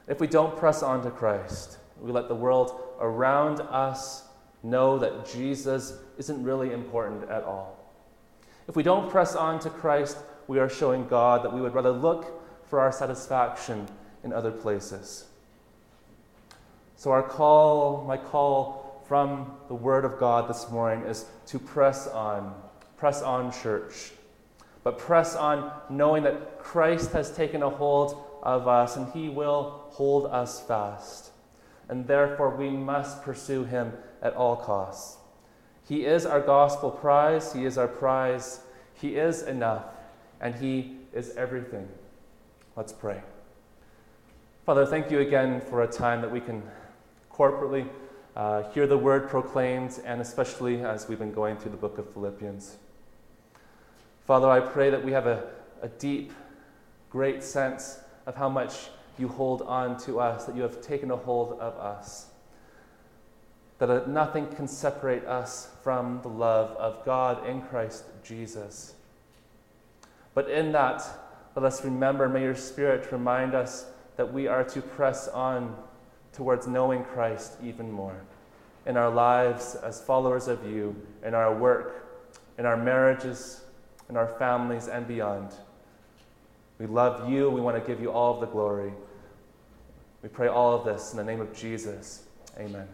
If 0.07 0.19
we 0.19 0.27
don't 0.27 0.57
press 0.57 0.81
on 0.81 1.03
to 1.03 1.11
Christ, 1.11 1.77
we 1.99 2.11
let 2.11 2.27
the 2.27 2.35
world 2.35 2.79
around 2.99 3.61
us 3.61 4.23
know 4.63 4.97
that 4.99 5.31
Jesus 5.31 5.97
isn't 6.17 6.43
really 6.43 6.73
important 6.73 7.29
at 7.29 7.43
all. 7.43 7.80
If 8.67 8.75
we 8.75 8.83
don't 8.83 9.09
press 9.09 9.35
on 9.35 9.59
to 9.59 9.69
Christ, 9.69 10.17
we 10.47 10.59
are 10.59 10.69
showing 10.69 11.07
God 11.07 11.43
that 11.43 11.53
we 11.53 11.61
would 11.61 11.73
rather 11.73 11.91
look 11.91 12.41
for 12.67 12.79
our 12.79 12.91
satisfaction 12.91 13.87
in 14.23 14.31
other 14.33 14.51
places. 14.51 15.25
So, 16.95 17.11
our 17.11 17.23
call, 17.23 18.05
my 18.07 18.17
call 18.17 19.03
from 19.07 19.57
the 19.67 19.73
Word 19.73 20.05
of 20.05 20.19
God 20.19 20.49
this 20.49 20.69
morning 20.69 21.05
is 21.05 21.25
to 21.47 21.59
press 21.59 22.07
on. 22.07 22.53
Press 22.97 23.21
on, 23.21 23.51
church. 23.51 24.11
But 24.83 24.97
press 24.97 25.35
on 25.35 25.71
knowing 25.89 26.23
that 26.23 26.59
Christ 26.59 27.11
has 27.11 27.35
taken 27.35 27.63
a 27.63 27.69
hold 27.69 28.23
of 28.43 28.67
us 28.67 28.95
and 28.95 29.11
He 29.13 29.29
will 29.29 29.85
hold 29.89 30.27
us 30.27 30.65
fast. 30.65 31.31
And 31.89 32.07
therefore, 32.07 32.55
we 32.55 32.69
must 32.69 33.23
pursue 33.23 33.63
Him 33.63 33.93
at 34.21 34.33
all 34.35 34.55
costs. 34.55 35.17
He 35.87 36.05
is 36.05 36.25
our 36.25 36.41
gospel 36.41 36.91
prize, 36.91 37.53
He 37.53 37.65
is 37.65 37.77
our 37.77 37.87
prize, 37.87 38.61
He 38.93 39.15
is 39.15 39.43
enough, 39.43 39.85
and 40.39 40.55
He 40.55 40.97
is 41.13 41.35
everything. 41.35 41.87
Let's 42.75 42.93
pray. 42.93 43.21
Father, 44.65 44.85
thank 44.85 45.11
you 45.11 45.19
again 45.19 45.59
for 45.59 45.83
a 45.83 45.87
time 45.87 46.21
that 46.21 46.31
we 46.31 46.39
can 46.39 46.63
corporately 47.31 47.87
uh, 48.35 48.63
hear 48.71 48.87
the 48.87 48.97
word 48.97 49.29
proclaimed, 49.29 49.99
and 50.05 50.21
especially 50.21 50.81
as 50.81 51.09
we've 51.09 51.19
been 51.19 51.33
going 51.33 51.57
through 51.57 51.71
the 51.71 51.77
book 51.77 51.97
of 51.97 52.11
Philippians. 52.13 52.77
Father, 54.25 54.49
I 54.49 54.59
pray 54.59 54.89
that 54.89 55.03
we 55.03 55.11
have 55.11 55.27
a, 55.27 55.49
a 55.81 55.89
deep, 55.89 56.31
great 57.09 57.43
sense 57.43 57.99
of 58.25 58.35
how 58.35 58.47
much 58.47 58.89
you 59.17 59.27
hold 59.27 59.61
on 59.63 59.97
to 59.97 60.19
us, 60.19 60.45
that 60.45 60.55
you 60.55 60.61
have 60.61 60.81
taken 60.81 61.11
a 61.11 61.17
hold 61.17 61.59
of 61.59 61.75
us, 61.77 62.27
that 63.87 64.09
nothing 64.09 64.47
can 64.47 64.67
separate 64.67 65.25
us 65.25 65.69
from 65.83 66.21
the 66.21 66.29
love 66.29 66.75
of 66.77 67.03
God 67.05 67.47
in 67.47 67.61
Christ 67.61 68.05
Jesus. 68.23 68.93
But 70.33 70.49
in 70.49 70.71
that, 70.73 71.03
let 71.55 71.65
us 71.65 71.83
remember, 71.83 72.29
may 72.29 72.43
your 72.43 72.55
Spirit 72.55 73.11
remind 73.11 73.53
us 73.53 73.85
that 74.17 74.31
we 74.31 74.47
are 74.47 74.63
to 74.65 74.81
press 74.81 75.27
on 75.27 75.75
towards 76.33 76.67
knowing 76.67 77.03
Christ 77.03 77.53
even 77.63 77.91
more 77.91 78.21
in 78.85 78.97
our 78.97 79.09
lives 79.09 79.75
as 79.75 80.01
followers 80.01 80.47
of 80.47 80.65
you, 80.65 80.95
in 81.23 81.33
our 81.33 81.53
work, 81.53 82.07
in 82.57 82.65
our 82.65 82.77
marriages, 82.77 83.61
in 84.09 84.17
our 84.17 84.27
families, 84.39 84.87
and 84.87 85.07
beyond. 85.07 85.53
We 86.79 86.87
love 86.87 87.29
you. 87.29 87.49
We 87.49 87.61
want 87.61 87.83
to 87.83 87.87
give 87.87 88.01
you 88.01 88.11
all 88.11 88.33
of 88.33 88.39
the 88.39 88.47
glory. 88.47 88.93
We 90.23 90.29
pray 90.29 90.47
all 90.47 90.73
of 90.73 90.85
this 90.85 91.11
in 91.11 91.17
the 91.17 91.23
name 91.23 91.41
of 91.41 91.53
Jesus. 91.55 92.23
Amen. 92.57 92.87